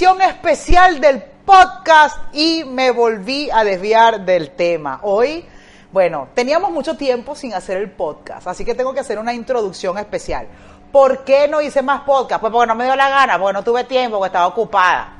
especial 0.00 1.00
del 1.00 1.20
podcast 1.44 2.16
y 2.32 2.62
me 2.62 2.92
volví 2.92 3.50
a 3.50 3.64
desviar 3.64 4.24
del 4.24 4.52
tema. 4.52 5.00
Hoy, 5.02 5.44
bueno, 5.90 6.28
teníamos 6.34 6.70
mucho 6.70 6.96
tiempo 6.96 7.34
sin 7.34 7.52
hacer 7.52 7.78
el 7.78 7.90
podcast, 7.90 8.46
así 8.46 8.64
que 8.64 8.76
tengo 8.76 8.94
que 8.94 9.00
hacer 9.00 9.18
una 9.18 9.34
introducción 9.34 9.98
especial. 9.98 10.46
¿Por 10.92 11.24
qué 11.24 11.48
no 11.48 11.60
hice 11.60 11.82
más 11.82 12.02
podcast? 12.02 12.40
Pues 12.40 12.52
porque 12.52 12.68
no 12.68 12.76
me 12.76 12.84
dio 12.84 12.94
la 12.94 13.08
gana, 13.08 13.40
porque 13.40 13.54
no 13.54 13.64
tuve 13.64 13.82
tiempo, 13.84 14.18
porque 14.18 14.28
estaba 14.28 14.46
ocupada. 14.46 15.14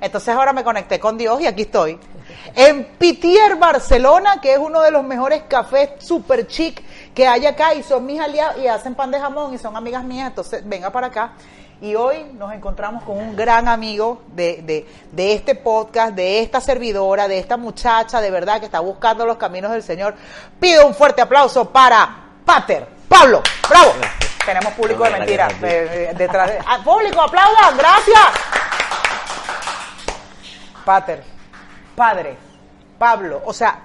Entonces 0.00 0.32
ahora 0.32 0.52
me 0.52 0.62
conecté 0.62 1.00
con 1.00 1.18
Dios 1.18 1.40
y 1.40 1.48
aquí 1.48 1.62
estoy. 1.62 1.98
En 2.54 2.84
Pitier, 2.84 3.56
Barcelona, 3.56 4.40
que 4.40 4.52
es 4.52 4.58
uno 4.58 4.82
de 4.82 4.92
los 4.92 5.02
mejores 5.02 5.42
cafés 5.48 5.90
super 5.98 6.46
chic 6.46 6.80
que 7.12 7.26
hay 7.26 7.44
acá 7.44 7.74
y 7.74 7.82
son 7.82 8.06
mis 8.06 8.20
aliados 8.20 8.62
y 8.62 8.68
hacen 8.68 8.94
pan 8.94 9.10
de 9.10 9.18
jamón 9.18 9.52
y 9.52 9.58
son 9.58 9.76
amigas 9.76 10.04
mías, 10.04 10.28
entonces 10.28 10.62
venga 10.64 10.90
para 10.90 11.08
acá. 11.08 11.32
Y 11.80 11.94
hoy 11.94 12.24
nos 12.32 12.54
encontramos 12.54 13.02
con 13.04 13.18
un 13.18 13.36
gran 13.36 13.68
amigo 13.68 14.22
de, 14.28 14.62
de, 14.62 14.86
de, 15.12 15.34
este 15.34 15.54
podcast, 15.54 16.14
de 16.14 16.40
esta 16.40 16.58
servidora, 16.58 17.28
de 17.28 17.38
esta 17.38 17.58
muchacha 17.58 18.22
de 18.22 18.30
verdad 18.30 18.60
que 18.60 18.64
está 18.64 18.80
buscando 18.80 19.26
los 19.26 19.36
caminos 19.36 19.72
del 19.72 19.82
Señor. 19.82 20.14
Pido 20.58 20.86
un 20.86 20.94
fuerte 20.94 21.20
aplauso 21.20 21.70
para 21.70 22.08
Pater, 22.46 22.88
Pablo, 23.06 23.42
bravo. 23.68 23.92
Tenemos 24.46 24.72
público 24.72 25.04
de 25.04 25.10
mentira 25.10 25.48
de, 25.60 26.14
detrás 26.14 26.48
de... 26.48 26.58
Ah, 26.66 26.78
público, 26.82 27.20
aplaudan, 27.20 27.76
gracias. 27.76 28.26
Pater, 30.82 31.22
padre, 31.94 32.38
Pablo, 32.98 33.42
o 33.44 33.52
sea, 33.52 33.80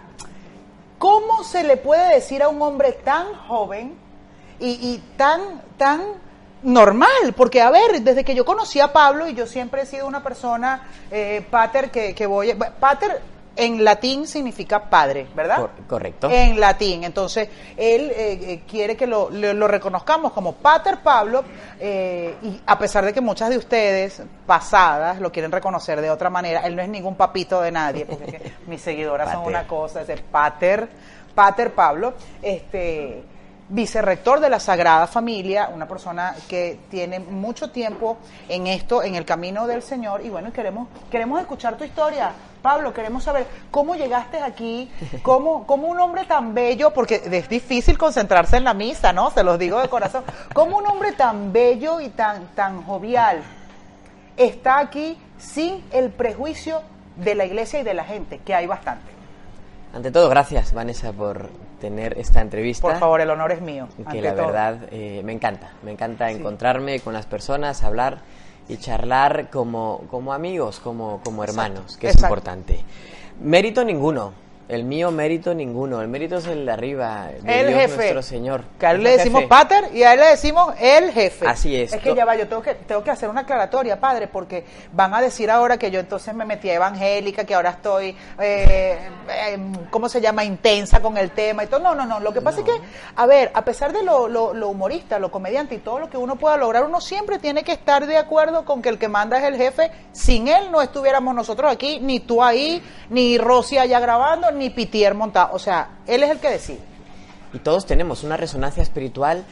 ¿cómo 0.97 1.43
se 1.43 1.63
le 1.63 1.75
puede 1.75 2.15
decir 2.15 2.41
a 2.41 2.47
un 2.47 2.61
hombre 2.61 2.93
tan 2.93 3.33
joven 3.47 3.97
y, 4.59 4.93
y 4.93 4.97
tan, 5.17 5.61
tan 5.77 6.30
normal, 6.63 7.33
porque 7.35 7.61
a 7.61 7.69
ver, 7.69 8.01
desde 8.01 8.23
que 8.23 8.35
yo 8.35 8.45
conocí 8.45 8.79
a 8.79 8.93
Pablo 8.93 9.27
y 9.27 9.33
yo 9.33 9.47
siempre 9.47 9.81
he 9.81 9.85
sido 9.85 10.07
una 10.07 10.23
persona, 10.23 10.87
eh, 11.09 11.45
pater, 11.49 11.91
que, 11.91 12.13
que 12.13 12.25
voy, 12.25 12.53
pater 12.79 13.21
en 13.55 13.83
latín 13.83 14.27
significa 14.27 14.89
padre, 14.89 15.27
¿verdad? 15.35 15.57
Cor 15.57 15.71
correcto. 15.87 16.29
En 16.31 16.59
latín, 16.59 17.03
entonces 17.03 17.49
él 17.75 18.11
eh, 18.11 18.39
eh, 18.41 18.63
quiere 18.67 18.95
que 18.95 19.05
lo, 19.05 19.29
lo, 19.29 19.53
lo, 19.53 19.67
reconozcamos 19.67 20.31
como 20.31 20.53
pater 20.55 20.99
Pablo 20.99 21.43
eh, 21.79 22.35
y 22.41 22.61
a 22.65 22.79
pesar 22.79 23.03
de 23.03 23.13
que 23.13 23.19
muchas 23.19 23.49
de 23.49 23.57
ustedes 23.57 24.23
pasadas 24.45 25.19
lo 25.19 25.31
quieren 25.31 25.51
reconocer 25.51 25.99
de 25.99 26.09
otra 26.09 26.29
manera, 26.29 26.61
él 26.61 26.75
no 26.75 26.81
es 26.81 26.89
ningún 26.89 27.15
papito 27.15 27.61
de 27.61 27.71
nadie, 27.71 28.05
porque 28.05 28.53
mis 28.67 28.81
seguidoras 28.81 29.31
son 29.31 29.45
una 29.45 29.67
cosa, 29.67 30.01
es 30.01 30.21
pater, 30.21 30.87
pater 31.35 31.73
Pablo, 31.73 32.13
este 32.41 33.23
vicerrector 33.71 34.41
de 34.41 34.49
la 34.49 34.59
Sagrada 34.59 35.07
Familia, 35.07 35.69
una 35.73 35.87
persona 35.87 36.35
que 36.49 36.77
tiene 36.89 37.19
mucho 37.19 37.71
tiempo 37.71 38.17
en 38.49 38.67
esto, 38.67 39.01
en 39.01 39.15
el 39.15 39.25
camino 39.25 39.65
del 39.65 39.81
Señor, 39.81 40.21
y 40.25 40.29
bueno, 40.29 40.51
queremos, 40.51 40.89
queremos 41.09 41.39
escuchar 41.39 41.77
tu 41.77 41.85
historia. 41.85 42.33
Pablo, 42.61 42.93
queremos 42.93 43.23
saber 43.23 43.47
cómo 43.71 43.95
llegaste 43.95 44.39
aquí, 44.39 44.91
cómo, 45.23 45.65
cómo 45.65 45.87
un 45.87 45.99
hombre 45.99 46.25
tan 46.25 46.53
bello, 46.53 46.93
porque 46.93 47.21
es 47.25 47.49
difícil 47.49 47.97
concentrarse 47.97 48.57
en 48.57 48.65
la 48.65 48.73
misa, 48.73 49.13
¿no? 49.13 49.31
Se 49.31 49.43
los 49.43 49.57
digo 49.57 49.81
de 49.81 49.87
corazón. 49.87 50.23
¿Cómo 50.53 50.77
un 50.77 50.85
hombre 50.85 51.13
tan 51.13 51.53
bello 51.53 52.01
y 52.01 52.09
tan, 52.09 52.47
tan 52.53 52.83
jovial 52.83 53.41
está 54.35 54.79
aquí 54.79 55.17
sin 55.37 55.83
el 55.91 56.09
prejuicio 56.09 56.81
de 57.15 57.35
la 57.35 57.45
iglesia 57.45 57.79
y 57.79 57.83
de 57.83 57.93
la 57.93 58.03
gente, 58.03 58.39
que 58.39 58.53
hay 58.53 58.67
bastante? 58.67 59.09
Ante 59.93 60.11
todo, 60.11 60.29
gracias, 60.29 60.73
Vanessa, 60.73 61.11
por 61.13 61.49
tener 61.81 62.17
esta 62.17 62.39
entrevista. 62.39 62.87
Por 62.87 62.97
favor, 62.97 63.19
el 63.19 63.29
honor 63.29 63.51
es 63.51 63.59
mío. 63.61 63.89
Que 64.09 64.21
la 64.21 64.33
todo. 64.33 64.45
verdad 64.45 64.77
eh, 64.91 65.21
me 65.25 65.33
encanta. 65.33 65.71
Me 65.83 65.91
encanta 65.91 66.29
sí. 66.29 66.35
encontrarme 66.35 67.01
con 67.01 67.13
las 67.13 67.25
personas, 67.25 67.83
hablar 67.83 68.19
y 68.69 68.77
charlar 68.77 69.49
como, 69.49 70.03
como 70.09 70.31
amigos, 70.31 70.79
como, 70.79 71.19
como 71.25 71.43
hermanos, 71.43 71.79
Exacto. 71.79 71.99
que 71.99 72.07
es 72.07 72.15
Exacto. 72.15 72.33
importante. 72.33 72.85
Mérito 73.41 73.83
ninguno. 73.83 74.31
El 74.71 74.85
mío 74.85 75.11
mérito 75.11 75.53
ninguno, 75.53 75.99
el 75.99 76.07
mérito 76.07 76.37
es 76.37 76.47
el 76.47 76.65
de 76.65 76.71
arriba, 76.71 77.27
de 77.41 77.59
el 77.59 77.67
Dios 77.67 77.81
jefe. 77.81 77.95
nuestro 77.97 78.21
Señor. 78.21 78.63
Que 78.79 78.85
a 78.85 78.91
él 78.91 79.03
le 79.03 79.17
decimos 79.17 79.43
pater 79.43 79.89
y 79.93 80.03
a 80.03 80.13
él 80.13 80.21
le 80.21 80.27
decimos 80.27 80.73
el 80.79 81.11
jefe. 81.11 81.45
Así 81.45 81.75
es. 81.75 81.91
Es 81.91 81.99
que 81.99 82.15
ya 82.15 82.23
va, 82.23 82.37
yo 82.37 82.47
tengo 82.47 82.61
que, 82.61 82.75
tengo 82.75 83.03
que 83.03 83.11
hacer 83.11 83.27
una 83.27 83.41
aclaratoria, 83.41 83.99
padre, 83.99 84.29
porque 84.29 84.63
van 84.93 85.13
a 85.13 85.19
decir 85.19 85.51
ahora 85.51 85.75
que 85.75 85.91
yo 85.91 85.99
entonces 85.99 86.33
me 86.33 86.45
metí 86.45 86.69
a 86.69 86.75
evangélica, 86.75 87.43
que 87.43 87.53
ahora 87.53 87.71
estoy, 87.71 88.15
eh, 88.39 88.97
eh, 89.29 89.59
¿cómo 89.89 90.07
se 90.07 90.21
llama? 90.21 90.45
Intensa 90.45 91.01
con 91.01 91.17
el 91.17 91.31
tema 91.31 91.65
y 91.65 91.67
todo. 91.67 91.81
No, 91.81 91.93
no, 91.93 92.05
no. 92.05 92.21
Lo 92.21 92.31
que 92.31 92.39
pasa 92.39 92.61
no. 92.61 92.65
es 92.65 92.71
que, 92.71 92.87
a 93.17 93.25
ver, 93.25 93.51
a 93.53 93.65
pesar 93.65 93.91
de 93.91 94.03
lo, 94.03 94.29
lo, 94.29 94.53
lo, 94.53 94.69
humorista, 94.69 95.19
lo 95.19 95.31
comediante 95.31 95.75
y 95.75 95.79
todo 95.79 95.99
lo 95.99 96.09
que 96.09 96.15
uno 96.15 96.37
pueda 96.37 96.55
lograr, 96.55 96.85
uno 96.85 97.01
siempre 97.01 97.39
tiene 97.39 97.65
que 97.65 97.73
estar 97.73 98.07
de 98.07 98.15
acuerdo 98.15 98.63
con 98.63 98.81
que 98.81 98.87
el 98.87 98.97
que 98.97 99.09
manda 99.09 99.37
es 99.37 99.43
el 99.43 99.57
jefe. 99.57 99.91
Sin 100.13 100.47
él 100.47 100.71
no 100.71 100.81
estuviéramos 100.81 101.35
nosotros 101.35 101.69
aquí, 101.69 101.99
ni 101.99 102.21
tú 102.21 102.41
ahí, 102.41 102.81
ni 103.09 103.37
Rosy 103.37 103.77
allá 103.77 103.99
grabando, 103.99 104.49
ni 104.60 104.60
Pitier 104.69 105.13
montado. 105.15 105.53
O 105.53 105.59
sea, 105.59 105.89
él 106.07 106.23
es 106.23 106.29
el 106.29 106.39
que 106.39 106.49
decide. 106.49 106.79
Y 107.53 107.59
todos 107.59 107.85
tenemos 107.85 108.23
una 108.23 108.37
resonancia 108.37 108.81
espiritual 108.81 109.43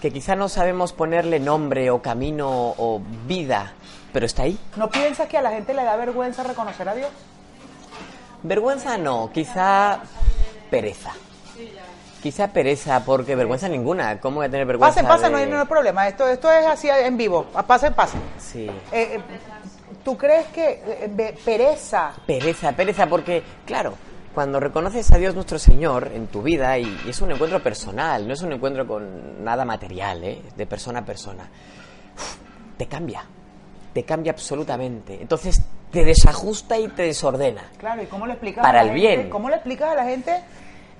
que 0.00 0.12
quizá 0.12 0.36
no 0.36 0.48
sabemos 0.48 0.92
ponerle 0.92 1.40
nombre 1.40 1.90
o 1.90 2.00
camino 2.00 2.48
o 2.78 3.00
vida, 3.26 3.72
pero 4.12 4.26
está 4.26 4.44
ahí. 4.44 4.58
¿No 4.76 4.88
piensas 4.88 5.26
que 5.26 5.38
a 5.38 5.42
la 5.42 5.50
gente 5.50 5.74
le 5.74 5.82
da 5.82 5.96
vergüenza 5.96 6.44
reconocer 6.44 6.88
a 6.88 6.94
Dios? 6.94 7.10
Vergüenza 8.44 8.96
no, 8.96 9.30
quizá 9.32 10.00
pereza. 10.70 11.12
Quizá 12.22 12.48
pereza, 12.48 13.04
porque 13.04 13.34
vergüenza 13.34 13.68
ninguna. 13.68 14.20
¿Cómo 14.20 14.36
voy 14.36 14.46
a 14.46 14.50
tener 14.50 14.66
vergüenza? 14.66 15.02
Pasen, 15.02 15.06
pasen, 15.06 15.32
de... 15.32 15.46
no, 15.46 15.56
hay, 15.56 15.60
hay 15.62 15.68
problema. 15.68 16.06
Esto, 16.06 16.28
esto 16.28 16.50
es 16.50 16.66
así 16.66 16.88
en 16.88 17.16
vivo. 17.16 17.44
Pasen, 17.44 17.94
pasen. 17.94 18.20
Sí. 18.38 18.70
Eh, 18.92 19.20
¿Tú 20.04 20.16
crees 20.16 20.46
que 20.46 20.82
eh, 20.86 21.34
pereza? 21.44 22.12
Pereza, 22.26 22.72
pereza, 22.72 23.06
porque, 23.06 23.42
claro, 23.64 23.94
cuando 24.34 24.60
reconoces 24.60 25.10
a 25.12 25.18
Dios 25.18 25.34
nuestro 25.34 25.58
Señor 25.58 26.10
en 26.14 26.26
tu 26.28 26.42
vida, 26.42 26.78
y, 26.78 26.84
y 27.04 27.10
es 27.10 27.20
un 27.20 27.32
encuentro 27.32 27.62
personal, 27.62 28.26
no 28.26 28.34
es 28.34 28.42
un 28.42 28.52
encuentro 28.52 28.86
con 28.86 29.44
nada 29.44 29.64
material, 29.64 30.22
¿eh? 30.24 30.42
de 30.56 30.66
persona 30.66 31.00
a 31.00 31.04
persona, 31.04 31.48
uf, 32.14 32.36
te 32.76 32.86
cambia, 32.86 33.24
te 33.92 34.04
cambia 34.04 34.32
absolutamente. 34.32 35.18
Entonces 35.20 35.62
te 35.90 36.04
desajusta 36.04 36.78
y 36.78 36.88
te 36.88 37.02
desordena. 37.02 37.70
Claro, 37.78 38.02
¿y 38.02 38.06
cómo 38.06 38.26
le 38.26 38.34
explicas 38.34 38.62
Para 38.62 38.80
a 38.80 38.84
la 38.84 38.92
el 38.92 38.98
gente, 38.98 39.16
bien. 39.16 39.30
¿Cómo 39.30 39.48
le 39.48 39.56
explicas 39.56 39.90
a 39.90 39.94
la 39.94 40.04
gente? 40.04 40.40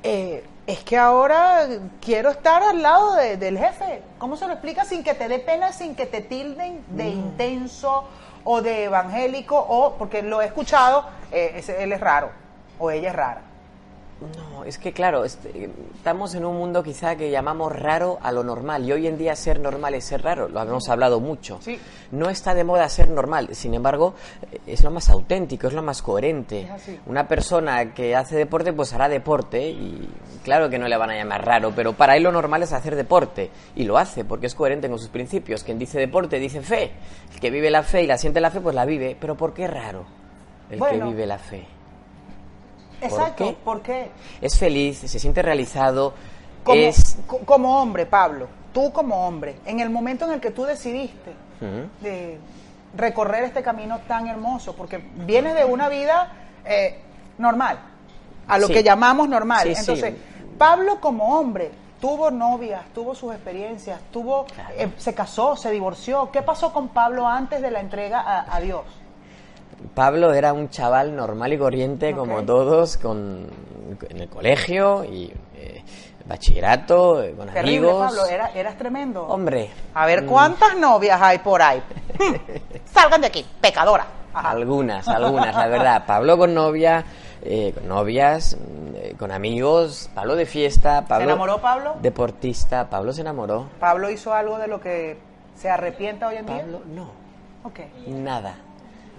Eh, 0.03 0.45
es 0.67 0.81
que 0.81 0.97
ahora 0.97 1.67
quiero 2.01 2.31
estar 2.31 2.63
al 2.63 2.83
lado 2.83 3.15
de, 3.15 3.37
del 3.37 3.59
jefe. 3.59 4.03
¿Cómo 4.19 4.37
se 4.37 4.47
lo 4.47 4.53
explicas 4.55 4.89
sin 4.89 5.03
que 5.03 5.15
te 5.15 5.29
dé 5.29 5.39
pena, 5.39 5.73
sin 5.73 5.95
que 5.95 6.07
te 6.07 6.21
tilden 6.21 6.85
de 6.89 7.05
mm. 7.05 7.09
intenso 7.09 8.05
o 8.45 8.63
de 8.63 8.85
evangélico? 8.85 9.57
o 9.57 9.95
Porque 9.95 10.23
lo 10.23 10.41
he 10.43 10.47
escuchado, 10.47 11.05
eh, 11.31 11.63
él 11.79 11.93
es 11.93 12.01
raro 12.01 12.48
o 12.79 12.91
ella 12.91 13.11
es 13.11 13.17
rara. 13.17 13.43
No, 14.21 14.65
es 14.65 14.79
que 14.79 14.93
claro, 14.93 15.25
este, 15.25 15.71
estamos 15.95 16.35
en 16.35 16.45
un 16.45 16.57
mundo 16.57 16.83
quizá 16.83 17.15
que 17.15 17.31
llamamos 17.31 17.71
raro 17.71 18.19
a 18.21 18.33
lo 18.33 18.43
normal 18.43 18.85
y 18.85 18.91
hoy 18.91 19.07
en 19.07 19.17
día 19.17 19.37
ser 19.37 19.61
normal 19.61 19.95
es 19.95 20.07
ser 20.07 20.23
raro, 20.23 20.49
lo 20.49 20.61
hemos 20.61 20.89
hablado 20.89 21.21
mucho. 21.21 21.59
Sí. 21.61 21.79
No 22.11 22.29
está 22.29 22.53
de 22.55 22.65
moda 22.65 22.89
ser 22.89 23.11
normal, 23.11 23.51
sin 23.53 23.75
embargo, 23.75 24.15
es 24.67 24.83
lo 24.83 24.91
más 24.91 25.09
auténtico, 25.09 25.69
es 25.69 25.73
lo 25.73 25.83
más 25.83 26.03
coherente. 26.03 26.69
Una 27.07 27.29
persona 27.29 27.95
que 27.95 28.17
hace 28.17 28.35
deporte 28.35 28.73
pues 28.73 28.93
hará 28.93 29.09
deporte 29.09 29.71
y 29.71 30.11
claro 30.43 30.69
que 30.69 30.81
no 30.81 30.89
le 30.89 30.97
van 30.97 31.11
a 31.11 31.17
llamar 31.17 31.45
raro, 31.45 31.73
pero 31.77 31.93
para 31.93 32.17
él 32.17 32.25
lo 32.25 32.33
normal 32.33 32.65
es 32.65 32.73
hacer 32.73 32.97
deporte 32.97 33.51
y 33.77 33.85
lo 33.85 33.99
hace 33.99 34.25
porque 34.25 34.47
es 34.47 34.55
coherente 34.57 34.89
con 34.89 34.99
sus 34.99 35.11
principios. 35.11 35.63
Quien 35.63 35.79
dice 35.79 35.97
deporte 36.01 36.41
dice 36.41 36.61
fe, 36.61 36.91
el 37.33 37.39
que 37.39 37.51
vive 37.51 37.71
la 37.71 37.85
fe 37.85 38.03
y 38.03 38.09
la 38.09 38.19
siente 38.19 38.41
la 38.41 38.51
fe 38.51 38.61
pues 38.61 38.75
la 38.75 38.85
vive, 38.85 39.17
pero 39.21 39.37
¿por 39.37 39.55
qué 39.55 39.69
raro 39.69 40.05
el 40.71 40.81
bueno. 40.81 41.05
que 41.05 41.13
vive 41.13 41.27
la 41.27 41.39
fe? 41.39 41.78
Exacto, 43.01 43.45
¿Por 43.45 43.55
qué? 43.55 43.57
¿por 43.65 43.83
qué? 43.83 44.11
Es 44.41 44.59
feliz, 44.59 44.99
se 44.99 45.19
siente 45.19 45.43
realizado. 45.43 46.15
Como, 46.65 46.81
es... 46.81 47.17
como 47.47 47.81
hombre, 47.81 48.05
Pablo, 48.07 48.49
tú 48.73 48.93
como 48.93 49.27
hombre, 49.27 49.57
en 49.65 49.81
el 49.81 49.91
momento 49.91 50.25
en 50.27 50.33
el 50.33 50.41
que 50.41 50.51
tú 50.51 50.65
decidiste 50.65 51.31
uh 51.61 51.65
-huh. 51.65 51.89
de 52.01 52.39
recorrer 52.97 53.45
este 53.45 53.63
camino 53.63 54.01
tan 54.09 54.27
hermoso, 54.27 54.75
porque 54.75 54.99
vienes 55.27 55.55
de 55.55 55.65
una 55.65 55.89
vida 55.89 56.33
eh, 56.65 57.01
normal, 57.39 57.79
a 58.47 58.59
lo 58.59 58.67
Sí. 58.67 58.73
que 58.75 58.83
llamamos 58.83 59.29
normal. 59.29 59.63
Sí, 59.69 59.75
sí. 59.75 59.81
Entonces, 59.81 60.15
Pablo 60.59 61.01
como 61.01 61.39
hombre 61.39 61.71
tuvo 62.01 62.31
novias, 62.31 62.83
tuvo 62.95 63.15
sus 63.15 63.33
experiencias, 63.35 64.01
tuvo, 64.13 64.45
Claro. 64.47 64.75
eh, 64.77 64.89
se 64.99 65.15
casó, 65.15 65.57
se 65.57 65.71
divorció. 65.71 66.31
¿Qué 66.31 66.43
pasó 66.43 66.73
con 66.73 66.89
Pablo 66.89 67.27
antes 67.27 67.61
de 67.63 67.71
la 67.71 67.81
entrega 67.81 68.21
a, 68.21 68.55
a 68.57 68.61
Dios? 68.61 68.83
Pablo 69.95 70.33
era 70.33 70.53
un 70.53 70.69
chaval 70.71 71.15
normal 71.15 71.53
y 71.53 71.59
corriente, 71.59 72.15
como 72.15 72.43
todos, 72.43 72.97
con, 72.97 73.47
en 74.09 74.21
el 74.21 74.29
colegio 74.29 75.05
y 75.05 75.33
eh, 75.57 75.83
bachillerato, 76.27 77.23
eh, 77.23 77.35
con 77.37 77.49
Terrible, 77.49 77.89
amigos. 77.91 78.07
Pablo, 78.07 78.27
era- 78.27 78.51
eras 78.55 78.77
tremendo. 78.77 79.23
Hombre, 79.27 79.71
A 79.95 80.07
ver, 80.07 80.23
mm, 80.23 80.27
¿cuántas 80.27 80.77
novias 80.77 81.21
hay 81.23 81.39
por 81.39 81.63
ahí? 81.63 81.83
Salgan 82.93 83.21
de 83.21 83.27
aquí, 83.29 83.47
pecadora. 83.61 84.07
Ajá. 84.35 84.51
algunas, 84.51 85.09
algunas, 85.09 85.57
la 85.57 85.67
verdad. 85.69 86.05
Pablo 86.07 86.37
con 86.39 86.55
novia, 86.55 87.05
eh, 87.43 87.73
con 87.75 87.89
novias, 87.89 88.57
eh, 88.95 89.15
con 89.19 89.33
amigos, 89.33 90.11
Pablo 90.15 90.37
de 90.37 90.47
fiesta, 90.47 91.07
Pablo... 91.09 91.25
enamoró 91.25 91.59
Pablo? 91.61 91.97
Deportista, 92.03 92.89
Pablo 92.91 93.13
se 93.13 93.23
enamoró. 93.23 93.67
¿Pablo 93.81 94.11
hizo 94.11 94.33
algo 94.35 94.59
de 94.59 94.69
lo 94.69 94.81
que 94.81 95.19
se 95.57 95.71
arrepienta 95.71 96.29
hoy 96.29 96.37
en 96.37 96.47
día? 96.47 96.59
Pablo, 96.59 96.83
no, 96.95 97.11
Ok. 97.65 97.81
nada. 98.07 98.55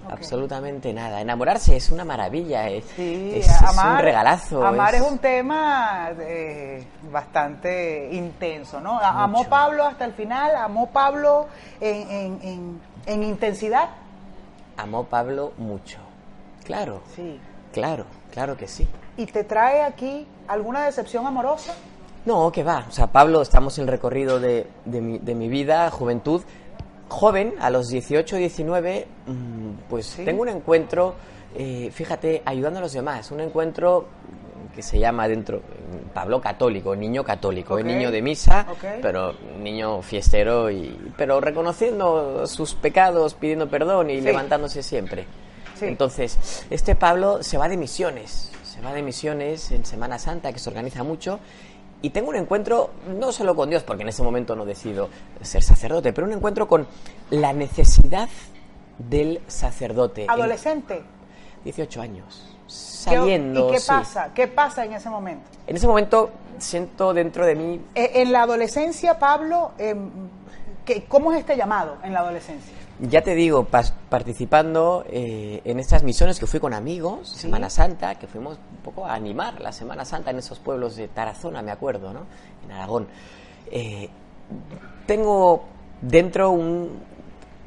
Absolutamente 0.10 0.92
nada. 0.94 1.22
Enamorarse 1.22 1.76
es 1.76 1.90
una 1.92 2.04
maravilla, 2.06 2.68
es, 2.70 2.84
Sí, 2.96 3.32
es- 3.36 3.48
es 3.48 3.62
amar, 3.62 3.96
un 3.98 4.02
regalazo. 4.02 4.66
Amar 4.66 4.96
es, 4.96 5.02
es- 5.02 5.12
un 5.12 5.18
tema 5.20 6.10
eh, 6.20 6.86
bastante 7.12 8.10
intenso, 8.12 8.80
¿no? 8.80 8.98
A- 9.00 9.24
Amó 9.24 9.40
Mucho. 9.40 9.50
Pablo 9.50 9.86
hasta 9.86 10.06
el 10.06 10.14
final, 10.14 10.56
amó 10.56 10.88
Pablo 10.92 11.48
en, 11.80 12.10
en- 12.10 12.40
en- 12.44 12.82
en 13.06 13.24
intensidad. 13.24 13.90
Amó 14.78 15.04
Pablo 15.06 15.54
mucho. 15.58 16.00
Claro, 16.64 17.02
Sí. 17.16 17.40
claro, 17.74 18.06
claro 18.32 18.56
que 18.56 18.68
sí. 18.68 18.88
¿Y 19.18 19.26
te 19.26 19.44
trae 19.44 19.82
aquí 19.82 20.28
alguna 20.48 20.86
decepción 20.86 21.26
amorosa? 21.28 21.74
No, 22.26 22.52
que 22.52 22.64
va. 22.64 22.86
O 22.88 22.92
sea, 22.92 23.08
Pablo, 23.08 23.42
estamos 23.42 23.78
en 23.78 23.84
el 23.84 23.88
recorrido 23.90 24.40
de, 24.40 24.68
de 24.86 25.02
mi, 25.02 25.18
de 25.20 25.36
mi 25.36 25.48
vida, 25.48 25.90
juventud. 25.90 26.44
Joven, 27.10 27.56
a 27.60 27.70
los 27.70 27.90
18, 27.90 28.38
19, 28.38 29.08
mm, 29.28 29.70
pues 29.90 30.06
Sí. 30.06 30.24
tengo 30.26 30.44
un 30.44 30.50
encuentro, 30.50 31.16
eh, 31.56 31.90
fíjate, 31.92 32.42
ayudando 32.46 32.80
a 32.80 32.82
los 32.84 32.94
demás. 32.94 33.30
Un 33.32 33.42
encuentro 33.42 34.06
que 34.76 34.82
se 34.84 35.00
llama 35.00 35.28
dentro, 35.28 35.58
mm, 35.58 36.10
Pablo 36.14 36.40
católico, 36.40 36.96
niño 36.96 37.24
católico, 37.24 37.82
niño 37.82 38.12
de 38.12 38.22
misa, 38.22 38.68
pero 39.02 39.34
niño 39.60 40.02
fiestero, 40.04 40.70
y, 40.70 41.12
pero 41.18 41.42
reconociendo 41.42 42.46
sus 42.48 42.76
pecados, 42.76 43.34
pidiendo 43.34 43.68
perdón 43.68 44.10
y 44.12 44.18
Sí. 44.18 44.22
levantándose 44.22 44.84
siempre. 44.84 45.26
Sí. 45.76 45.86
Entonces, 45.86 46.66
este 46.70 46.94
Pablo 46.96 47.42
se 47.42 47.58
va 47.58 47.68
de 47.68 47.78
misiones, 47.78 48.52
se 48.64 48.80
va 48.82 48.94
de 48.94 49.02
misiones 49.02 49.72
en 49.72 49.84
Semana 49.86 50.20
Santa, 50.20 50.54
que 50.54 50.60
se 50.60 50.70
organiza 50.70 51.04
mucho, 51.04 51.40
y 52.02 52.12
tengo 52.12 52.30
un 52.30 52.36
encuentro 52.36 52.92
no 53.20 53.32
solo 53.32 53.56
con 53.56 53.70
Dios, 53.70 53.84
porque 53.84 54.04
en 54.04 54.10
ese 54.10 54.24
momento 54.24 54.56
no 54.56 54.66
decido 54.66 55.10
ser 55.42 55.62
sacerdote, 55.64 56.14
pero 56.14 56.28
un 56.28 56.34
encuentro 56.34 56.68
con 56.68 56.88
la 57.30 57.52
necesidad 57.54 58.30
del 58.98 59.42
sacerdote. 59.48 60.24
En 60.24 60.30
Adolescente. 60.32 61.02
18 61.64 62.02
años, 62.02 62.46
¿Qué- 62.68 62.74
saliendo. 62.74 63.70
¿Y 63.70 63.74
qué 63.74 63.80
sí. 63.80 63.88
pasa? 63.88 64.32
¿Qué 64.34 64.48
pasa 64.48 64.86
en 64.86 64.94
ese 64.94 65.10
momento? 65.10 65.44
En 65.68 65.76
ese 65.76 65.88
momento 65.88 66.30
siento 66.58 67.14
dentro 67.14 67.46
de 67.46 67.56
mí 67.56 67.82
Eh, 67.96 68.12
En 68.16 68.32
la 68.32 68.44
adolescencia, 68.44 69.20
Pablo, 69.20 69.72
em, 69.78 70.10
¿qué- 70.86 71.04
¿cómo 71.06 71.32
es 71.34 71.40
este 71.40 71.58
llamado 71.58 71.98
en 72.04 72.14
la 72.14 72.20
adolescencia? 72.20 72.74
Ya 73.02 73.22
te 73.22 73.34
digo, 73.34 73.66
pas- 73.70 73.94
participando 74.10 75.06
eh, 75.08 75.62
en 75.64 75.80
estas 75.80 76.04
misiones 76.04 76.38
que 76.40 76.48
fui 76.48 76.60
con 76.60 76.74
amigos, 76.74 77.30
Sí. 77.30 77.40
Semana 77.40 77.70
Santa, 77.70 78.16
que 78.16 78.28
fuimos 78.28 78.58
un 78.58 78.84
poco 78.84 79.06
a 79.06 79.14
animar 79.14 79.62
la 79.62 79.72
Semana 79.72 80.04
Santa 80.04 80.32
en 80.32 80.40
esos 80.40 80.60
pueblos 80.60 80.98
de 80.98 81.08
Tarazona, 81.08 81.62
me 81.62 81.72
acuerdo, 81.72 82.12
¿no? 82.12 82.26
En 82.66 82.72
Aragón. 82.74 83.08
Eh, 83.72 84.10
tengo 85.06 85.64
dentro 86.02 86.52
un 86.52 87.00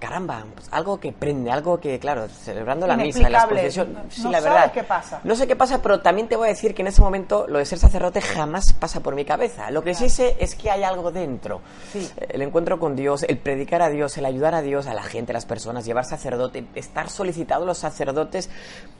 caramba, 0.02 0.44
pues, 0.52 0.66
algo 0.72 0.98
que 0.98 1.12
prende, 1.12 1.52
algo 1.52 1.78
que, 1.78 2.00
claro, 2.00 2.26
celebrando 2.28 2.88
la 2.88 2.96
misa, 2.96 3.28
las 3.30 3.46
procesiones, 3.46 3.94
No- 3.94 4.10
sí, 4.10 4.22
no 4.24 4.30
la 4.32 4.40
sabes 4.40 4.72
qué 4.72 4.82
pasa. 4.82 5.20
No 5.22 5.36
sé 5.36 5.46
qué 5.46 5.54
pasa, 5.54 5.80
pero 5.80 6.00
también 6.00 6.26
te 6.26 6.34
voy 6.34 6.46
a 6.46 6.48
decir 6.48 6.74
que 6.74 6.82
en 6.82 6.88
ese 6.88 7.00
momento 7.00 7.46
lo 7.46 7.60
de 7.60 7.64
ser 7.66 7.78
sacerdote 7.78 8.20
jamás 8.20 8.72
pasa 8.72 8.98
por 8.98 9.14
mi 9.14 9.24
cabeza. 9.24 9.70
Lo 9.70 9.84
que 9.84 9.94
sí 9.94 10.10
sé 10.10 10.34
es 10.40 10.56
que 10.56 10.72
hay 10.72 10.82
algo 10.82 11.12
dentro. 11.12 11.60
Sí. 11.92 12.10
El 12.30 12.42
encuentro 12.42 12.80
con 12.80 12.96
Dios, 12.96 13.22
el 13.22 13.38
predicar 13.38 13.80
a 13.80 13.90
Dios, 13.90 14.18
el 14.18 14.24
ayudar 14.24 14.56
a 14.56 14.62
Dios, 14.62 14.88
a 14.88 14.94
la 14.94 15.04
gente, 15.04 15.30
a 15.30 15.34
las 15.34 15.46
personas, 15.46 15.84
llevar 15.84 16.04
sacerdote, 16.04 16.66
estar 16.74 17.08
solicitados 17.08 17.64
los 17.64 17.78
sacerdotes 17.78 18.50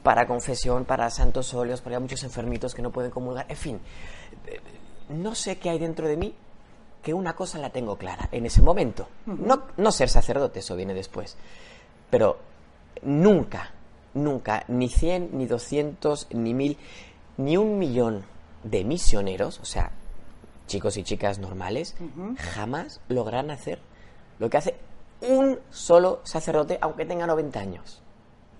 para 0.03 0.25
confesión, 0.25 0.85
para 0.85 1.09
santos 1.09 1.53
óleos, 1.53 1.81
porque 1.81 1.95
hay 1.97 2.01
muchos 2.01 2.23
enfermitos 2.23 2.73
que 2.73 2.81
no 2.81 2.91
pueden 2.91 3.11
comulgar, 3.11 3.45
en 3.49 3.57
fin. 3.57 3.79
eh, 4.47 4.61
No 5.09 5.35
sé 5.35 5.57
qué 5.57 5.69
hay 5.69 5.79
dentro 5.79 6.07
de 6.07 6.15
mí 6.15 6.33
que 7.03 7.13
una 7.13 7.35
cosa 7.35 7.59
la 7.59 7.69
tengo 7.69 7.97
clara 7.97 8.29
en 8.31 8.45
ese 8.45 8.61
momento. 8.61 9.07
no, 9.25 9.63
no 9.77 9.91
ser 9.91 10.09
sacerdote, 10.09 10.59
eso 10.59 10.75
viene 10.75 10.93
después. 10.93 11.37
Pero 12.09 12.39
nunca, 13.03 13.71
nunca, 14.13 14.63
ni 14.69 14.89
100, 14.89 15.37
ni 15.37 15.45
200, 15.45 16.29
ni 16.31 16.53
1000, 16.53 16.77
ni 17.37 17.57
un 17.57 17.77
millón 17.77 18.23
de 18.63 18.83
misioneros, 18.85 19.59
o 19.59 19.65
sea, 19.65 19.91
chicos 20.65 20.97
y 20.97 21.03
chicas 21.03 21.39
normales, 21.39 21.95
jamás 22.37 23.01
logran 23.09 23.51
hacer 23.51 23.79
lo 24.39 24.49
que 24.49 24.57
hace 24.57 24.75
un 25.21 25.59
solo 25.69 26.21
sacerdote, 26.23 26.77
aunque 26.81 27.05
tenga 27.05 27.27
90 27.27 27.59
años. 27.59 28.01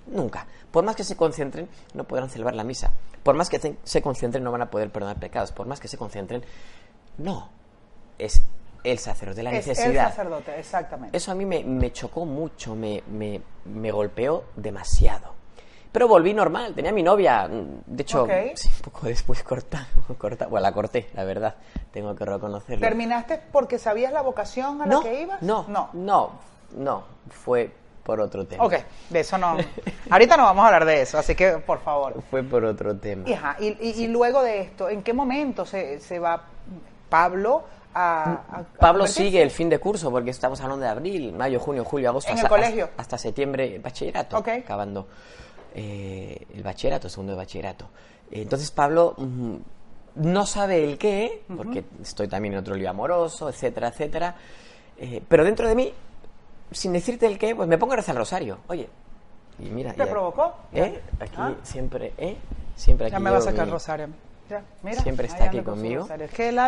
Nunca. 0.08 0.48
Por 0.72 0.84
más 0.84 0.96
que 0.96 1.04
se 1.04 1.16
concentren, 1.16 1.70
no 1.94 2.04
podrán 2.04 2.30
celebrar 2.30 2.56
la 2.56 2.64
misa. 2.64 2.92
Por 3.24 3.36
más 3.36 3.50
que 3.50 3.78
se 3.84 4.02
concentren, 4.02 4.44
no 4.44 4.52
van 4.52 4.64
a 4.64 4.70
poder 4.70 4.92
perdonar 4.92 5.18
pecados. 5.18 5.52
Por 5.54 5.66
más 5.66 5.80
que 5.80 5.88
se 5.88 5.98
concentren, 5.98 6.44
no. 7.18 7.50
Es 8.18 8.42
el 8.84 9.00
sacerdote, 9.00 9.44
la 9.44 9.52
es 9.54 9.66
el 9.68 9.70
necesidad. 9.70 10.10
sacerdote, 10.10 10.60
exactamente. 10.60 11.16
Eso 11.16 11.32
a 11.32 11.36
mí 11.36 11.46
me, 11.46 11.64
me 11.64 11.92
chocó 11.92 12.26
mucho, 12.26 12.76
me, 12.76 13.02
me, 13.08 13.42
me 13.66 13.92
golpeó 13.92 14.46
demasiado. 14.56 15.34
Pero 15.92 16.08
volví 16.08 16.34
normal, 16.34 16.74
tenía 16.74 16.92
mi 16.92 17.04
novia, 17.04 17.48
de 17.50 18.02
hecho, 18.02 18.28
sí, 18.56 18.68
un 18.78 18.82
poco 18.92 19.06
después 19.06 19.44
corta, 19.44 19.88
corta, 20.18 20.48
bueno, 20.48 20.64
la 20.64 20.72
corté, 20.74 21.08
la 21.14 21.24
verdad, 21.24 21.56
tengo 21.92 22.16
que 22.16 22.26
reconocerlo. 22.26 22.82
¿Terminaste 22.82 23.40
porque 23.52 23.78
sabías 23.78 24.12
la 24.12 24.22
vocación 24.22 24.82
a 24.82 24.86
no, 24.88 24.98
la 25.04 25.10
que 25.10 25.22
ibas? 25.22 25.42
no, 25.44 25.66
No. 25.70 25.90
no, 25.94 26.32
no, 26.76 27.04
fue 27.30 27.72
por 28.04 28.20
otro 28.20 28.46
tema. 28.48 28.64
Ok, 28.66 28.74
de 29.12 29.20
eso 29.20 29.38
no. 29.38 29.56
Ahorita 30.10 30.36
no 30.36 30.44
vamos 30.44 30.64
a 30.64 30.68
hablar 30.68 30.86
de 30.86 31.04
eso, 31.04 31.18
así 31.20 31.36
que 31.36 31.52
por 31.60 31.80
favor. 31.80 32.22
Fue 32.30 32.42
por 32.44 32.66
otro 32.66 32.98
tema. 32.98 33.30
Y, 33.30 33.34
ajá, 33.34 33.56
y, 33.60 33.68
y- 33.80 34.04
y 34.04 34.08
luego 34.08 34.42
de 34.42 34.62
esto, 34.62 34.90
¿en 34.90 35.04
qué 35.04 35.14
momento 35.14 35.64
se, 35.66 36.00
se 36.00 36.18
va 36.20 36.42
Pablo 37.08 37.64
a. 37.94 38.24
a- 38.50 38.60
a 38.60 38.64
Pablo 38.80 39.08
sigue 39.08 39.42
el 39.42 39.52
fin 39.52 39.70
de 39.70 39.80
curso 39.80 40.10
porque 40.12 40.30
estamos 40.32 40.60
hablando 40.62 40.84
de 40.86 40.92
abril, 40.92 41.34
mayo, 41.34 41.60
junio, 41.60 41.84
julio, 41.86 42.10
agosto. 42.10 42.32
¿En 42.32 42.38
el 42.38 42.46
hasta, 42.46 42.50
colegio? 42.56 42.86
Hasta, 42.86 43.02
hasta 43.02 43.18
septiembre, 43.18 43.80
bachillerato, 43.80 44.38
Ok. 44.38 44.48
acabando 44.50 45.08
eh, 45.76 46.46
el 46.54 46.64
bachillerato, 46.64 47.10
segundo 47.10 47.34
de 47.34 47.38
bachillerato. 47.38 47.90
Entonces 48.32 48.72
Pablo 48.72 49.16
mm, 49.18 49.56
no 50.16 50.46
sabe 50.46 50.84
el 50.84 50.98
qué, 50.98 51.44
porque 51.56 51.84
estoy 52.02 52.28
también 52.28 52.54
en 52.54 52.60
otro 52.60 52.76
lío 52.76 52.90
amoroso, 52.90 53.50
etcétera, 53.50 53.88
etcétera. 53.90 54.36
Eh, 54.98 55.22
pero 55.28 55.44
dentro 55.44 55.68
de 55.68 55.76
mí, 55.76 55.94
sin 56.72 56.94
decirte 56.94 57.26
el 57.28 57.38
qué, 57.38 57.56
pues 57.56 57.68
me 57.68 57.78
pongo 57.78 57.94
a 57.94 57.96
rezar 57.98 58.14
el 58.16 58.20
rosario. 58.20 58.60
Oye, 58.68 58.88
y 59.60 59.66
mira. 59.70 59.92
¿Te 59.94 60.00
ya- 60.00 60.10
provocó? 60.10 60.54
¿Eh? 60.72 61.00
Aquí 61.20 61.34
Ah. 61.38 61.54
siempre, 61.64 62.14
¿eh? 62.18 62.38
Siempre 62.76 63.08
aquí 63.08 63.14
Ya 63.14 63.20
me 63.20 63.30
va 63.32 63.38
a 63.38 63.42
sacar 63.42 63.66
mi- 63.66 63.72
Rosario. 63.72 64.08
Ya, 64.54 64.64
mira, 64.84 65.02
Siempre 65.02 65.28
está 65.28 65.46
aquí 65.46 65.62
conmigo. 65.62 66.08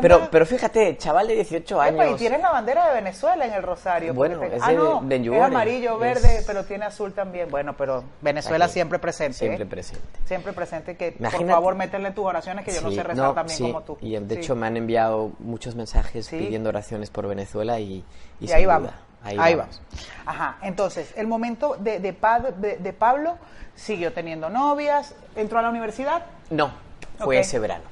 Pero, 0.02 0.28
pero 0.32 0.46
fíjate, 0.46 0.98
chaval 0.98 1.28
de 1.28 1.36
18 1.36 1.84
Epa, 1.84 2.04
años. 2.04 2.16
y 2.16 2.18
tienes 2.20 2.42
la 2.42 2.50
bandera 2.52 2.88
de 2.88 2.96
Venezuela 2.96 3.46
en 3.46 3.54
el 3.54 3.62
rosario. 3.62 4.14
Bueno, 4.14 4.42
es 4.44 4.62
ah, 4.64 4.70
de 4.70 5.20
no, 5.20 5.36
es 5.36 5.42
amarillo, 5.42 5.94
Es- 5.96 6.00
verde, 6.00 6.44
pero 6.48 6.64
tiene 6.66 6.86
azul 6.86 7.14
también. 7.14 7.50
Bueno, 7.52 7.76
pero 7.78 8.04
Venezuela 8.22 8.66
Aquí. 8.66 8.74
siempre 8.74 8.98
presente. 8.98 9.38
Siempre 9.38 9.64
¿eh? 9.64 9.68
presente. 9.68 10.04
Siempre 10.26 10.54
presente, 10.54 10.98
que 10.98 11.12
por 11.12 11.48
favor 11.48 11.76
métele 11.76 12.12
tus 12.12 12.26
oraciones, 12.26 12.66
que 12.66 12.72
yo 12.74 12.82
no 12.82 12.92
sé 12.92 13.04
rezar 13.04 13.34
también 13.36 13.58
sí, 13.58 13.64
como 13.64 13.82
tú. 13.84 13.98
Y 14.02 14.18
de 14.18 14.36
Sí. 14.36 14.42
hecho 14.42 14.56
me 14.56 14.66
han 14.68 14.78
enviado 14.78 15.32
muchos 15.40 15.76
mensajes 15.76 16.28
pidiendo 16.30 16.70
oraciones 16.70 17.10
por 17.12 17.28
Venezuela 17.28 17.80
y, 17.80 18.04
y 18.40 18.46
Y 18.46 18.48
sin 18.48 18.56
ahí 18.58 18.66
vamos. 18.66 18.92
ahí, 19.24 19.38
Ahí, 19.40 19.56
vamos. 19.56 19.82
Ajá, 20.26 20.58
entonces, 20.64 21.14
el 21.18 21.28
momento 21.28 21.76
de, 21.80 22.00
de, 22.00 22.16
de- 22.58 22.78
de 22.78 22.94
Pablo 22.94 23.38
siguió 23.76 24.14
teniendo 24.14 24.50
novias, 24.50 25.14
entró 25.36 25.60
a 25.60 25.62
la 25.62 25.70
universidad. 25.70 26.24
No, 26.50 26.72
fue 27.18 27.40
ese 27.40 27.60
verano. 27.60 27.86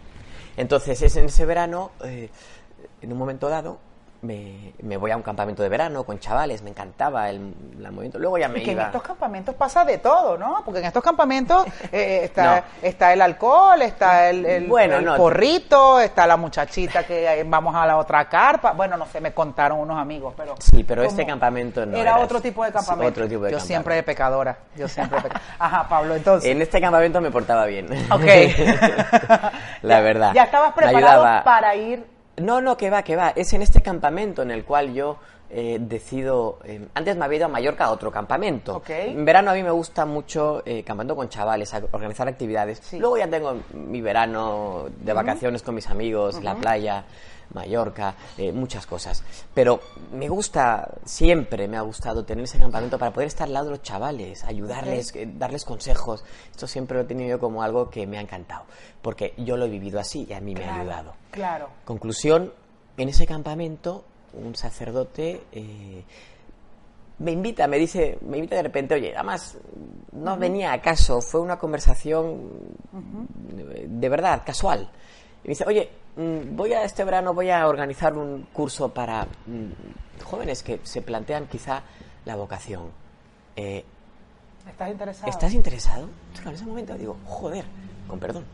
Entonces 0.57 1.01
es 1.01 1.15
en 1.15 1.25
ese 1.25 1.45
verano, 1.45 1.91
eh, 2.03 2.29
en 3.01 3.11
un 3.11 3.17
momento 3.17 3.49
dado, 3.49 3.79
me, 4.23 4.73
me 4.81 4.97
voy 4.97 5.11
a 5.11 5.17
un 5.17 5.21
campamento 5.21 5.61
de 5.61 5.69
verano 5.69 6.03
con 6.03 6.17
chavales, 6.17 6.61
me 6.63 6.69
encantaba 6.69 7.29
el, 7.29 7.53
el 7.77 7.91
movimiento. 7.91 8.17
Luego 8.19 8.37
ya 8.37 8.47
me 8.47 8.59
Y 8.59 8.63
que 8.63 8.71
en 8.71 8.77
iba. 8.77 8.85
estos 8.87 9.03
campamentos 9.03 9.53
pasa 9.55 9.83
de 9.83 9.97
todo, 9.99 10.37
¿no? 10.37 10.61
Porque 10.63 10.79
en 10.79 10.85
estos 10.85 11.03
campamentos 11.03 11.65
eh, 11.91 12.21
está, 12.23 12.55
No. 12.61 12.63
está 12.81 13.13
el 13.13 13.21
alcohol, 13.21 13.81
está 13.81 14.29
el, 14.29 14.45
el, 14.45 14.67
Bueno, 14.67 14.97
el 14.97 15.05
no. 15.05 15.17
porrito, 15.17 15.99
está 15.99 16.25
la 16.25 16.37
muchachita 16.37 17.03
que 17.03 17.41
eh, 17.41 17.43
vamos 17.45 17.75
a 17.75 17.85
la 17.85 17.97
otra 17.97 18.27
carpa. 18.29 18.71
Bueno, 18.71 18.95
no 18.97 19.05
sé, 19.05 19.19
me 19.21 19.33
contaron 19.33 19.79
unos 19.79 19.99
amigos, 19.99 20.33
pero... 20.37 20.55
Sí, 20.59 20.83
pero 20.83 21.03
este 21.03 21.25
campamento 21.25 21.85
no 21.85 21.97
Era, 21.97 22.11
era 22.13 22.19
otro 22.23 22.41
tipo 22.41 22.63
de 22.63 22.71
campamento. 22.71 23.09
otro 23.09 23.23
tipo 23.27 23.41
de 23.43 23.51
yo 23.51 23.57
campamento. 23.57 23.65
siempre 23.67 23.95
de 23.95 24.03
pecadora, 24.03 24.57
yo 24.75 24.87
siempre 24.87 25.17
de 25.17 25.23
pecadora. 25.23 25.45
Ajá, 25.59 25.87
Pablo, 25.89 26.15
entonces... 26.15 26.49
En 26.49 26.61
este 26.61 26.79
campamento 26.79 27.19
me 27.21 27.29
portaba 27.29 27.65
bien. 27.65 27.87
Ok. 28.09 28.21
La 29.81 29.95
Ya- 29.97 30.01
verdad. 30.01 30.31
Ya 30.33 30.43
estabas 30.43 30.75
Me 30.75 30.81
preparado 30.83 31.43
para 31.43 31.75
ir... 31.75 32.05
No, 32.37 32.61
no, 32.61 32.77
que 32.77 32.89
va, 32.89 33.03
que 33.03 33.15
va. 33.15 33.29
Es 33.35 33.53
en 33.53 33.61
este 33.61 33.81
campamento 33.81 34.41
en 34.41 34.51
el 34.51 34.63
cual 34.65 34.93
yo 34.93 35.17
eh, 35.49 35.77
decido. 35.79 36.57
eh, 36.63 36.87
antes 36.95 37.15
me 37.15 37.25
había 37.25 37.37
ido 37.37 37.45
a 37.45 37.49
Mallorca 37.49 37.85
a 37.85 37.91
otro 37.91 38.11
campamento. 38.11 38.77
En 38.89 39.23
verano 39.23 39.51
a 39.51 39.53
mí 39.53 39.61
me 39.61 39.69
gusta 39.71 40.05
mucho 40.05 40.63
eh, 40.65 40.83
campando 40.83 41.15
con 41.15 41.29
chavales, 41.29 41.73
a- 41.75 41.83
organizar 41.91 42.27
actividades. 42.27 42.79
Sí. 42.81 42.97
Luego 42.97 43.17
ya 43.17 43.27
tengo 43.27 43.57
mi 43.73 44.01
verano 44.01 44.85
de 44.99 45.13
vacaciones 45.13 45.61
con 45.61 45.75
mis 45.75 45.87
amigos, 45.89 46.41
la 46.41 46.55
playa, 46.55 47.03
Mallorca, 47.53 48.15
eh, 48.37 48.51
muchas 48.51 48.85
cosas. 48.85 49.23
Pero 49.53 49.79
me 50.11 50.29
gusta, 50.29 50.95
siempre 51.05 51.67
me 51.67 51.77
ha 51.77 51.81
gustado 51.81 52.23
tener 52.25 52.43
ese 52.45 52.59
campamento 52.59 52.97
para 52.97 53.11
poder 53.11 53.27
estar 53.27 53.47
al 53.47 53.53
lado 53.53 53.65
de 53.65 53.71
los 53.71 53.81
chavales, 53.81 54.43
ayudarles, 54.43 55.15
eh, 55.15 55.29
darles 55.33 55.65
consejos. 55.65 56.23
Esto 56.51 56.67
siempre 56.67 56.97
lo 56.97 57.03
he 57.03 57.05
tenido 57.05 57.29
yo 57.29 57.39
como 57.39 57.63
algo 57.63 57.89
que 57.89 58.07
me 58.07 58.17
ha 58.17 58.21
encantado. 58.21 58.65
Porque 59.01 59.33
yo 59.37 59.57
lo 59.57 59.65
he 59.65 59.69
vivido 59.69 59.99
así 59.99 60.25
y 60.29 60.33
a 60.33 60.39
mí 60.39 60.53
me 60.53 60.65
ha 60.65 60.81
ayudado. 60.81 61.13
Claro. 61.31 61.69
Conclusión, 61.85 62.53
en 62.97 63.09
ese 63.09 63.25
campamento 63.25 64.05
un 64.33 64.55
sacerdote 64.55 65.43
eh, 65.51 66.03
me 67.19 67.31
invita, 67.31 67.67
me 67.67 67.77
dice, 67.77 68.17
me 68.21 68.37
invita 68.37 68.55
de 68.55 68.63
repente, 68.63 68.95
oye, 68.95 69.13
además 69.15 69.57
no 70.11 70.35
venía 70.37 70.73
a 70.73 70.81
caso, 70.81 71.21
fue 71.21 71.41
una 71.41 71.57
conversación 71.57 72.49
de 73.87 74.09
verdad, 74.09 74.41
casual. 74.45 74.89
Y 75.43 75.47
me 75.47 75.51
dice, 75.51 75.65
oye, 75.67 75.89
mm, 76.15 76.55
voy 76.55 76.73
a 76.73 76.83
este 76.83 77.03
verano, 77.03 77.33
voy 77.33 77.49
a 77.49 77.67
organizar 77.67 78.17
un 78.17 78.43
curso 78.53 78.89
para 78.89 79.25
mm, 79.25 80.23
jóvenes 80.23 80.63
que 80.63 80.79
se 80.83 81.01
plantean 81.01 81.47
quizá 81.47 81.83
la 82.25 82.35
vocación. 82.35 82.91
Eh, 83.55 83.83
¿Estás 84.67 84.89
interesado? 84.89 85.29
¿Estás 85.29 85.53
interesado? 85.53 86.09
en 86.45 86.53
ese 86.53 86.65
momento 86.65 86.93
digo, 86.95 87.17
joder, 87.25 87.65
con 88.07 88.19
perdón. 88.19 88.45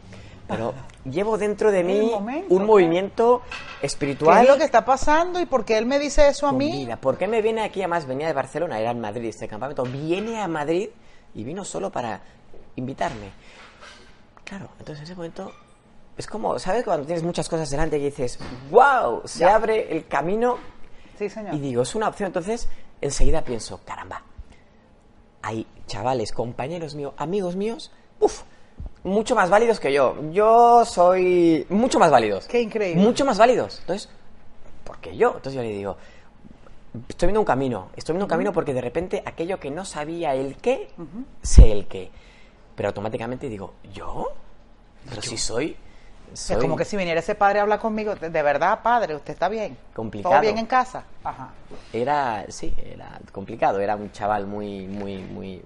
Pero 0.47 0.73
llevo 1.05 1.37
dentro 1.37 1.71
de 1.71 1.83
mí 1.83 2.11
un 2.49 2.65
movimiento 2.65 3.43
espiritual. 3.81 4.37
¿Qué 4.37 4.43
es 4.43 4.49
lo 4.49 4.57
que 4.57 4.63
está 4.63 4.83
pasando 4.83 5.39
y 5.39 5.45
por 5.45 5.63
qué 5.65 5.77
él 5.77 5.85
me 5.85 5.99
dice 5.99 6.27
eso 6.27 6.47
a 6.47 6.51
mí? 6.51 6.71
Mira, 6.71 6.97
¿por 6.97 7.17
qué 7.17 7.27
me 7.27 7.43
viene 7.43 7.61
aquí? 7.61 7.81
Además, 7.81 8.07
venía 8.07 8.25
de 8.25 8.33
Barcelona, 8.33 8.79
era 8.79 8.89
en 8.91 8.99
Madrid 8.99 9.29
este 9.29 9.47
campamento. 9.47 9.83
Viene 9.83 10.41
a 10.41 10.47
Madrid 10.47 10.89
y 11.35 11.43
vino 11.43 11.63
solo 11.63 11.91
para 11.91 12.21
invitarme. 12.75 13.29
Claro, 14.43 14.69
entonces 14.79 14.97
en 14.97 15.03
ese 15.03 15.15
momento 15.15 15.53
es 16.19 16.27
como, 16.27 16.59
¿sabes? 16.59 16.83
Cuando 16.83 17.05
tienes 17.05 17.23
muchas 17.23 17.47
cosas 17.47 17.69
delante 17.69 17.97
y 17.97 18.03
dices, 18.03 18.37
wow, 18.69 19.21
se 19.23 19.45
abre 19.45 19.89
el 19.89 20.05
camino. 20.05 20.57
Sí, 21.17 21.29
señor. 21.29 21.53
Y 21.53 21.59
digo, 21.59 21.83
es 21.83 21.95
una 21.95 22.09
opción. 22.09 22.27
Entonces, 22.27 22.67
enseguida 22.99 23.41
pienso, 23.41 23.79
caramba, 23.85 24.21
hay 25.41 25.65
chavales, 25.87 26.33
compañeros 26.33 26.93
míos, 26.93 27.13
amigos 27.15 27.55
míos, 27.55 27.93
uff, 28.19 28.41
mucho 29.05 29.33
más 29.33 29.49
válidos 29.49 29.79
que 29.79 29.93
yo. 29.93 30.17
Yo 30.33 30.83
soy 30.83 31.65
mucho 31.69 31.99
más 31.99 32.11
válidos. 32.11 32.47
Qué 32.47 32.61
increíble. 32.61 33.01
Mucho 33.01 33.23
más 33.23 33.37
válidos. 33.37 33.79
Entonces, 33.79 34.09
¿por 34.83 34.97
qué 34.97 35.15
yo? 35.15 35.29
Entonces 35.29 35.53
yo 35.53 35.61
le 35.61 35.69
digo, 35.69 35.95
estoy 37.07 37.27
viendo 37.27 37.39
un 37.39 37.45
camino. 37.45 37.91
Estoy 37.95 38.11
viendo 38.11 38.25
un 38.25 38.29
camino 38.29 38.51
porque 38.51 38.73
de 38.73 38.81
repente 38.81 39.23
aquello 39.25 39.57
que 39.57 39.71
no 39.71 39.85
sabía 39.85 40.35
el 40.35 40.57
qué, 40.57 40.89
sé 41.41 41.71
el 41.71 41.87
qué. 41.87 42.11
Pero 42.75 42.89
automáticamente 42.89 43.47
digo, 43.47 43.75
¿yo? 43.93 44.33
Pero 45.07 45.21
si 45.21 45.37
soy... 45.37 45.77
Es 46.33 46.57
como 46.59 46.75
que 46.75 46.85
si 46.85 46.97
viniera 46.97 47.19
ese 47.19 47.35
padre 47.35 47.59
a 47.59 47.63
hablar 47.63 47.79
conmigo, 47.79 48.15
de 48.15 48.41
verdad, 48.41 48.79
padre, 48.81 49.15
usted 49.15 49.33
está 49.33 49.49
bien. 49.49 49.77
Complicado. 49.93 50.33
¿Todo 50.33 50.41
bien 50.41 50.57
en 50.57 50.65
casa? 50.65 51.03
Ajá. 51.23 51.49
Era, 51.91 52.45
sí, 52.49 52.73
era 52.83 53.19
complicado. 53.31 53.79
Era 53.79 53.95
un 53.95 54.11
chaval 54.11 54.45
muy, 54.45 54.87
muy, 54.87 55.17
muy 55.17 55.61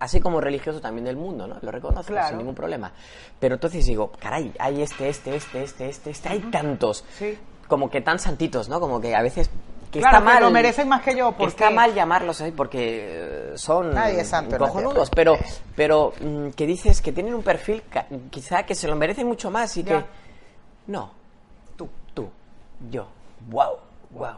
así 0.00 0.20
como 0.20 0.40
religioso 0.40 0.80
también 0.80 1.04
del 1.04 1.16
mundo, 1.16 1.46
¿no? 1.46 1.56
Lo 1.60 1.70
reconozco 1.70 2.14
sin 2.28 2.38
ningún 2.38 2.54
problema. 2.54 2.92
Pero 3.38 3.54
entonces 3.54 3.86
digo, 3.86 4.12
caray, 4.18 4.52
hay 4.58 4.82
este, 4.82 5.08
este, 5.08 5.36
este, 5.36 5.62
este, 5.62 5.88
este, 5.88 6.10
este, 6.10 6.28
hay 6.28 6.40
tantos, 6.40 7.04
como 7.66 7.90
que 7.90 8.00
tan 8.00 8.18
santitos, 8.18 8.68
¿no? 8.68 8.80
Como 8.80 9.00
que 9.00 9.14
a 9.14 9.22
veces 9.22 9.50
que 9.90 9.98
está 10.00 10.20
mal, 10.20 10.42
lo 10.42 10.50
merecen 10.50 10.88
más 10.88 11.02
que 11.02 11.16
yo. 11.16 11.32
Porque... 11.32 11.46
Está 11.46 11.70
mal 11.70 11.94
llamarlos 11.94 12.40
así 12.40 12.52
porque 12.52 13.52
son 13.54 13.94
Nadie 13.94 14.20
es 14.20 14.28
santo 14.28 14.58
cojonudos, 14.58 15.10
pero, 15.10 15.36
pero 15.74 16.12
mm, 16.20 16.50
que 16.50 16.66
dices 16.66 17.00
que 17.00 17.12
tienen 17.12 17.34
un 17.34 17.42
perfil 17.42 17.82
quizá 18.30 18.64
que 18.64 18.74
se 18.74 18.88
lo 18.88 18.96
merecen 18.96 19.26
mucho 19.26 19.50
más 19.50 19.76
y 19.76 19.84
que... 19.84 20.04
No, 20.86 21.12
tú, 21.76 21.88
tú, 22.14 22.28
yo, 22.90 23.08
wow, 23.50 23.76
wow. 24.10 24.36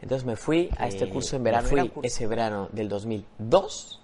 Entonces 0.00 0.26
me 0.26 0.36
fui 0.36 0.70
a 0.78 0.86
este 0.86 1.08
curso 1.08 1.36
en 1.36 1.44
verano, 1.44 1.68
fui 1.68 1.92
ese 2.02 2.26
verano 2.26 2.68
del 2.72 2.88
2002 2.88 4.00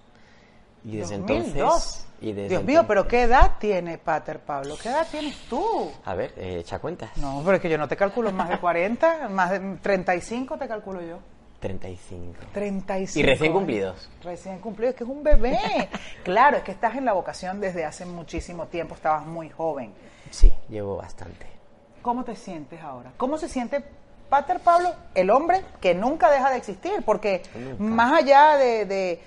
y 0.84 0.96
desde 0.96 1.14
entonces... 1.16 2.06
Y 2.20 2.32
Dios 2.32 2.62
mío, 2.64 2.84
pero 2.86 3.08
¿qué 3.08 3.22
edad 3.22 3.52
tiene 3.58 3.96
Pater 3.96 4.40
Pablo? 4.40 4.76
¿Qué 4.80 4.90
edad 4.90 5.06
tienes 5.10 5.36
tú? 5.48 5.90
A 6.04 6.14
ver, 6.14 6.34
eh, 6.36 6.58
echa 6.60 6.78
cuentas. 6.78 7.16
No, 7.16 7.40
pero 7.44 7.56
es 7.56 7.62
que 7.62 7.70
yo 7.70 7.78
no 7.78 7.88
te 7.88 7.96
calculo 7.96 8.30
más 8.30 8.50
de 8.50 8.58
40, 8.58 9.28
más 9.30 9.50
de 9.50 9.76
35 9.76 10.58
te 10.58 10.68
calculo 10.68 11.00
yo. 11.00 11.18
35. 11.60 12.38
35. 12.52 13.20
Y 13.20 13.22
recién 13.22 13.52
cumplidos. 13.52 14.10
Recién 14.22 14.58
cumplidos, 14.58 14.92
es 14.92 14.98
que 14.98 15.04
es 15.04 15.10
un 15.10 15.22
bebé. 15.22 15.58
claro, 16.22 16.58
es 16.58 16.62
que 16.62 16.72
estás 16.72 16.96
en 16.96 17.04
la 17.04 17.12
vocación 17.12 17.60
desde 17.60 17.84
hace 17.84 18.04
muchísimo 18.04 18.66
tiempo, 18.66 18.94
estabas 18.94 19.26
muy 19.26 19.48
joven. 19.50 19.92
Sí, 20.30 20.52
llevo 20.68 20.96
bastante. 20.96 21.46
¿Cómo 22.02 22.24
te 22.24 22.34
sientes 22.34 22.80
ahora? 22.82 23.12
¿Cómo 23.16 23.36
se 23.36 23.48
siente 23.48 23.84
Pater 24.30 24.60
Pablo, 24.60 24.94
el 25.14 25.28
hombre 25.30 25.62
que 25.80 25.94
nunca 25.94 26.30
deja 26.30 26.50
de 26.50 26.56
existir? 26.56 27.02
Porque 27.04 27.42
más 27.78 28.12
allá 28.12 28.56
de 28.56 28.86
de, 28.86 29.20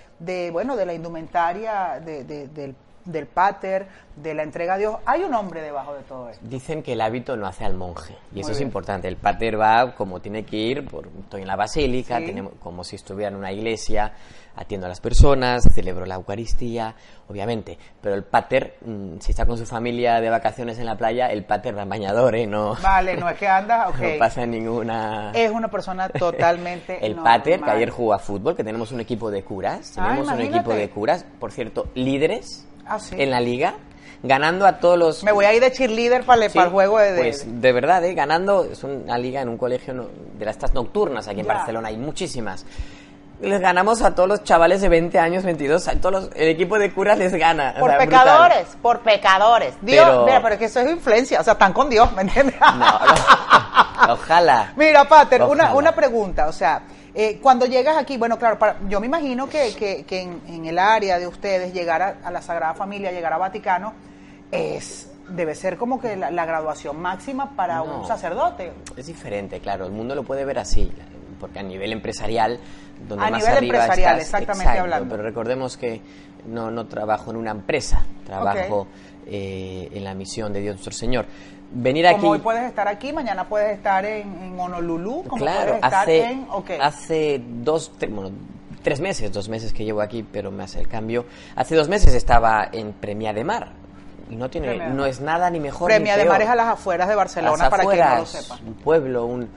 bueno, 0.51 0.75
de 0.75 0.85
la 0.85 0.93
indumentaria, 0.93 1.99
de, 1.99 2.23
del, 2.23 2.75
del 3.05 3.27
pater, 3.27 3.87
de 4.15 4.33
la 4.33 4.43
entrega 4.43 4.75
a 4.75 4.77
Dios, 4.77 4.97
hay 5.05 5.23
un 5.23 5.33
hombre 5.33 5.61
debajo 5.61 5.93
de 5.93 6.03
todo 6.03 6.29
esto. 6.29 6.45
Dicen 6.47 6.83
que 6.83 6.93
el 6.93 7.01
hábito 7.01 7.35
no 7.35 7.47
hace 7.47 7.65
al 7.65 7.73
monje, 7.73 8.15
y 8.33 8.41
eso 8.41 8.51
es 8.51 8.61
importante. 8.61 9.07
El 9.07 9.17
pater 9.17 9.59
va 9.59 9.95
como 9.95 10.19
tiene 10.19 10.45
que 10.45 10.57
ir, 10.57 10.85
por, 10.85 11.07
estoy 11.07 11.41
en 11.41 11.47
la 11.47 11.55
basílica, 11.55 12.17
tenemos, 12.17 12.53
como 12.59 12.83
si 12.83 12.95
estuviera 12.95 13.29
en 13.29 13.37
una 13.37 13.51
iglesia, 13.51 14.13
atiendo 14.55 14.85
a 14.85 14.89
las 14.89 15.01
personas, 15.01 15.63
celebro 15.73 16.05
la 16.05 16.15
Eucaristía, 16.15 16.95
obviamente. 17.27 17.77
Pero 18.01 18.15
el 18.15 18.23
pater, 18.23 18.77
mm, 18.85 19.19
si 19.19 19.31
está 19.31 19.45
con 19.45 19.57
su 19.57 19.65
familia 19.65 20.21
de 20.21 20.29
vacaciones 20.29 20.77
en 20.77 20.85
la 20.85 20.95
playa, 20.95 21.27
el 21.27 21.43
pater 21.43 21.75
va 21.75 21.83
en 21.83 21.89
bañador, 21.89 22.35
¿eh? 22.35 22.45
No, 22.45 22.75
vale, 22.81 23.17
no 23.17 23.27
es 23.29 23.37
que 23.37 23.47
anda, 23.47 23.87
No 23.99 24.19
pasa 24.19 24.45
ninguna... 24.45 25.31
Es 25.33 25.51
una 25.51 25.69
persona 25.69 26.09
totalmente 26.09 27.03
El 27.05 27.15
pater, 27.15 27.61
que 27.61 27.71
ayer 27.71 27.89
jugó 27.89 28.13
a 28.13 28.19
fútbol, 28.19 28.55
que 28.55 28.63
tenemos 28.63 28.91
un 28.91 28.99
equipo 28.99 29.31
de 29.31 29.43
curas, 29.43 29.95
ah, 29.97 30.09
tenemos 30.09 30.31
un 30.31 30.41
equipo 30.41 30.73
de 30.73 30.89
curas, 30.89 31.25
por 31.39 31.51
cierto, 31.51 31.87
líderes 31.95 32.67
ah, 32.87 32.99
en 33.11 33.31
la 33.31 33.39
liga, 33.39 33.75
ganando 34.21 34.65
a 34.65 34.79
todos 34.79 34.97
los... 34.97 35.23
Me 35.23 35.31
voy 35.31 35.45
a 35.45 35.53
ir 35.53 35.61
de 35.61 35.71
cheerleader 35.71 36.23
para, 36.23 36.45
el 36.45 36.51
juego 36.51 36.99
de... 36.99 37.17
Pues 37.17 37.45
de 37.47 37.71
verdad, 37.71 38.03
¿eh? 38.05 38.13
ganando, 38.13 38.65
es 38.65 38.83
una 38.83 39.17
liga 39.17 39.41
en 39.41 39.49
un 39.49 39.57
colegio 39.57 39.93
de 39.93 40.45
las 40.45 40.55
estas 40.55 40.73
nocturnas 40.73 41.27
aquí 41.27 41.41
en 41.41 41.47
Barcelona, 41.47 41.89
hay 41.89 41.97
muchísimas 41.97 42.65
les 43.43 43.59
ganamos 43.59 44.01
a 44.01 44.15
todos 44.15 44.29
los 44.29 44.43
chavales 44.43 44.81
de 44.81 44.89
20 44.89 45.19
años, 45.19 45.43
22, 45.43 45.87
a 45.87 45.95
todos 45.95 46.29
el 46.35 46.47
equipo 46.47 46.79
de 46.79 46.93
curas 46.93 47.17
les 47.17 47.33
gana. 47.33 47.75
Por 47.77 47.97
pecadores, 47.97 48.67
por 48.81 48.99
pecadores. 49.01 49.75
Dios, 49.81 50.05
pero... 50.05 50.25
mira, 50.25 50.41
pero 50.41 50.53
es 50.53 50.59
que 50.59 50.65
eso 50.65 50.79
es 50.79 50.89
influencia, 50.89 51.41
o 51.41 51.43
sea, 51.43 51.53
están 51.53 51.73
con 51.73 51.89
Dios, 51.89 52.11
¿me 52.13 52.21
entiendes? 52.21 52.55
No, 52.59 52.99
ojalá. 54.13 54.73
Mira, 54.75 55.03
Pater, 55.05 55.43
una, 55.43 55.73
una 55.73 55.93
pregunta, 55.93 56.47
o 56.47 56.53
sea, 56.53 56.83
eh, 57.15 57.39
cuando 57.41 57.65
llegas 57.65 57.97
aquí, 57.97 58.17
bueno, 58.17 58.37
claro, 58.39 58.57
yo 58.89 58.99
me 58.99 59.07
imagino 59.07 59.47
que, 59.47 59.73
que, 59.75 60.21
en, 60.21 60.65
el 60.65 60.79
área 60.79 61.19
de 61.19 61.27
ustedes 61.27 61.73
llegar 61.73 62.01
a, 62.23 62.31
la 62.31 62.41
Sagrada 62.41 62.73
Familia, 62.73 63.11
llegar 63.11 63.33
a 63.33 63.37
Vaticano, 63.37 63.93
es 64.51 65.09
debe 65.29 65.55
ser 65.55 65.77
como 65.77 66.01
que 66.01 66.17
la, 66.17 66.45
graduación 66.45 66.99
máxima 66.99 67.55
para 67.55 67.81
un 67.81 68.05
sacerdote. 68.05 68.73
Es 68.97 69.07
diferente, 69.07 69.59
claro, 69.59 69.85
el 69.85 69.91
mundo 69.91 70.15
lo 70.15 70.23
puede 70.23 70.43
ver 70.43 70.59
así, 70.59 70.91
porque 71.39 71.59
a 71.59 71.63
nivel 71.63 71.93
empresarial 71.93 72.59
a 73.17 73.29
nivel 73.29 73.63
empresarial, 73.63 74.19
exactamente 74.19 74.79
hablando. 74.79 75.09
Pero 75.09 75.23
recordemos 75.23 75.77
que 75.77 76.01
no, 76.45 76.71
no 76.71 76.87
trabajo 76.87 77.31
en 77.31 77.37
una 77.37 77.51
empresa, 77.51 78.05
trabajo 78.25 78.87
eh, 79.25 79.89
en 79.91 80.03
la 80.03 80.13
misión 80.13 80.53
de 80.53 80.61
Dios 80.61 80.75
nuestro 80.75 80.93
Señor. 80.93 81.25
Venir 81.75 82.05
aquí. 82.07 82.19
Como 82.19 82.31
hoy 82.33 82.39
puedes 82.39 82.63
estar 82.63 82.87
aquí, 82.87 83.11
mañana 83.13 83.47
puedes 83.47 83.75
estar 83.75 84.05
en, 84.05 84.59
Honolulu, 84.59 85.23
como 85.23 85.37
claro, 85.37 85.79
puedes 85.79 85.83
estar 85.83 85.93
hace, 85.93 86.23
en. 86.23 86.47
Hace 86.81 87.41
dos, 87.63 87.91
bueno, 88.09 88.31
tres 88.83 88.99
meses, 89.01 89.31
dos 89.31 89.49
meses 89.49 89.73
que 89.73 89.83
llevo 89.83 90.01
aquí, 90.01 90.23
pero 90.23 90.51
me 90.51 90.63
hace 90.63 90.79
el 90.79 90.87
cambio. 90.87 91.25
Hace 91.55 91.75
dos 91.75 91.89
meses 91.89 92.13
estaba 92.13 92.69
en 92.71 92.93
Premia 92.93 93.33
de 93.33 93.43
Mar. 93.43 93.71
Y 94.29 94.35
no, 94.35 94.49
tiene, 94.49 94.89
no 94.89 95.05
es 95.05 95.19
nada 95.19 95.49
ni 95.49 95.59
mejor 95.59 95.89
Premia 95.89 96.15
ni 96.15 96.23
de 96.23 96.29
Mar 96.29 96.41
es 96.41 96.49
a 96.49 96.55
las 96.55 96.67
afueras 96.67 97.07
de 97.09 97.15
Barcelona, 97.15 97.69
para 97.69 97.85
quien 97.85 97.99
no 97.99 98.15
lo 98.17 98.25
sepa. 98.25 98.59
Un 98.65 98.73
pueblo, 98.75 99.25
un 99.25 99.49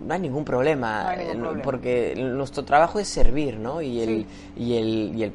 no 0.00 0.14
hay 0.14 0.20
ningún 0.20 0.44
problema, 0.44 1.14
eh, 1.14 1.38
porque 1.62 2.14
nuestro 2.16 2.64
trabajo 2.64 2.98
es 2.98 3.08
servir, 3.08 3.58
¿no? 3.58 3.82
Y 3.82 4.00
el, 4.00 4.26
y 4.56 4.76
el, 4.76 5.12
y 5.14 5.22
el 5.24 5.32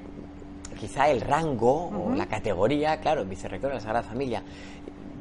quizá 0.80 1.10
el 1.10 1.22
rango 1.22 1.88
o 1.88 2.15
la 2.15 2.25
categoría, 2.25 3.00
claro, 3.00 3.25
vicerrector 3.25 3.70
de 3.70 3.75
la 3.75 3.82
Sagrada 3.82 4.04
Familia, 4.04 4.44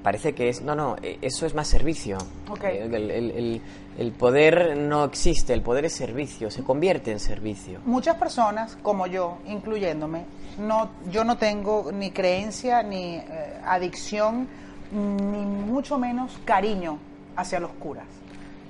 parece 0.04 0.34
que 0.34 0.50
es, 0.50 0.62
no, 0.62 0.76
no, 0.76 0.96
e, 1.02 1.18
eso 1.22 1.46
es 1.46 1.54
más 1.54 1.66
servicio. 1.66 2.18
Eh, 2.62 2.88
el, 2.92 3.10
el, 3.10 3.62
el, 3.98 4.12
poder 4.12 4.76
no 4.76 5.02
existe, 5.04 5.54
el 5.54 5.62
poder 5.62 5.86
es 5.86 5.94
servicio, 5.94 6.50
se 6.50 6.62
convierte 6.62 7.10
en 7.10 7.18
servicio. 7.18 7.80
Muchas 7.86 8.16
personas, 8.16 8.76
como 8.82 9.06
yo, 9.08 9.38
incluyéndome, 9.46 10.24
no, 10.58 10.90
yo 11.10 11.24
no 11.24 11.38
tengo 11.38 11.90
ni 11.90 12.10
creencia, 12.10 12.82
ni 12.82 13.16
eh, 13.16 13.24
adicción, 13.64 14.46
ni 14.92 15.44
mucho 15.44 15.98
menos 15.98 16.38
cariño 16.44 16.98
hacia 17.34 17.58
los 17.58 17.70
curas 17.72 18.06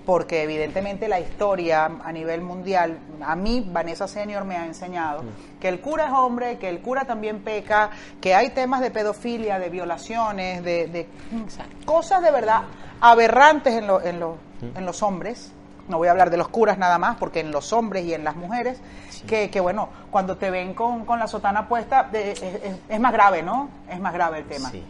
porque 0.04 0.42
evidentemente 0.42 1.08
la 1.08 1.20
historia 1.20 1.86
a 1.86 2.12
nivel 2.12 2.42
mundial, 2.42 2.98
a 3.22 3.34
mí 3.36 3.66
Vanessa 3.72 4.06
Senior 4.06 4.44
me 4.44 4.56
ha 4.56 4.66
enseñado 4.66 5.22
que 5.60 5.68
el 5.68 5.80
cura 5.80 6.06
es 6.06 6.12
hombre, 6.12 6.58
que 6.58 6.68
el 6.68 6.80
cura 6.80 7.04
también 7.06 7.40
peca, 7.42 7.90
que 8.20 8.34
hay 8.34 8.50
temas 8.50 8.80
de 8.80 8.90
pedofilia, 8.90 9.58
de 9.58 9.70
violaciones, 9.70 10.62
de, 10.62 11.08
cosas 11.86 12.22
de 12.22 12.30
verdad 12.30 12.62
aberrantes 13.00 13.74
en, 13.74 13.84
en, 13.84 14.20
mm. 14.20 14.76
en, 14.76 14.86
los 14.86 15.02
hombres. 15.02 15.52
No 15.88 15.98
voy 15.98 16.08
a 16.08 16.10
hablar 16.10 16.30
de 16.30 16.36
los 16.36 16.48
curas 16.48 16.78
nada 16.78 16.98
más, 16.98 17.16
porque 17.16 17.40
en 17.40 17.50
los 17.50 17.72
hombres 17.72 18.04
y 18.04 18.14
en 18.14 18.24
las 18.24 18.36
mujeres, 18.36 18.80
que, 19.26 19.50
que, 19.50 19.60
bueno, 19.60 19.88
cuando 20.10 20.36
te 20.36 20.50
ven 20.50 20.74
con, 20.74 21.04
con 21.04 21.18
la 21.18 21.26
sotana 21.26 21.68
puesta, 21.68 22.08
es, 22.12 22.42
es, 22.88 23.00
más 23.00 23.12
grave, 23.12 23.42
¿no? 23.42 23.68
Es 23.90 24.00
más 24.00 24.14
grave 24.14 24.38
el 24.38 24.44
tema. 24.46 24.70
Sí. 24.70 24.82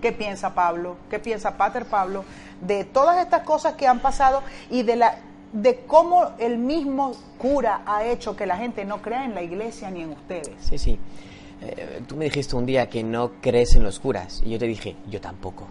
¿Qué 0.00 0.12
piensa 0.12 0.54
Pablo? 0.54 0.96
¿Qué 1.10 1.18
piensa 1.18 1.56
Pater 1.56 1.84
Pablo 1.86 2.24
de 2.60 2.84
todas 2.84 3.18
estas 3.18 3.42
cosas 3.42 3.74
que 3.74 3.86
han 3.86 4.00
pasado 4.00 4.42
y 4.70 4.82
de 4.82 4.96
la 4.96 5.18
de 5.52 5.84
cómo 5.86 6.32
el 6.38 6.58
mismo 6.58 7.12
cura 7.38 7.82
ha 7.86 8.04
hecho 8.04 8.36
que 8.36 8.46
la 8.46 8.56
gente 8.56 8.84
no 8.84 9.00
crea 9.00 9.24
en 9.24 9.34
la 9.34 9.42
iglesia 9.42 9.90
ni 9.90 10.02
en 10.02 10.10
ustedes. 10.10 10.50
Sí, 10.60 10.76
sí. 10.76 10.98
Eh, 11.62 12.02
tú 12.06 12.16
me 12.16 12.26
dijiste 12.26 12.56
un 12.56 12.66
día 12.66 12.88
que 12.90 13.02
no 13.02 13.32
crees 13.40 13.74
en 13.76 13.82
los 13.84 13.98
curas 14.00 14.42
y 14.44 14.50
yo 14.50 14.58
te 14.58 14.66
dije, 14.66 14.96
yo 15.08 15.20
tampoco. 15.20 15.66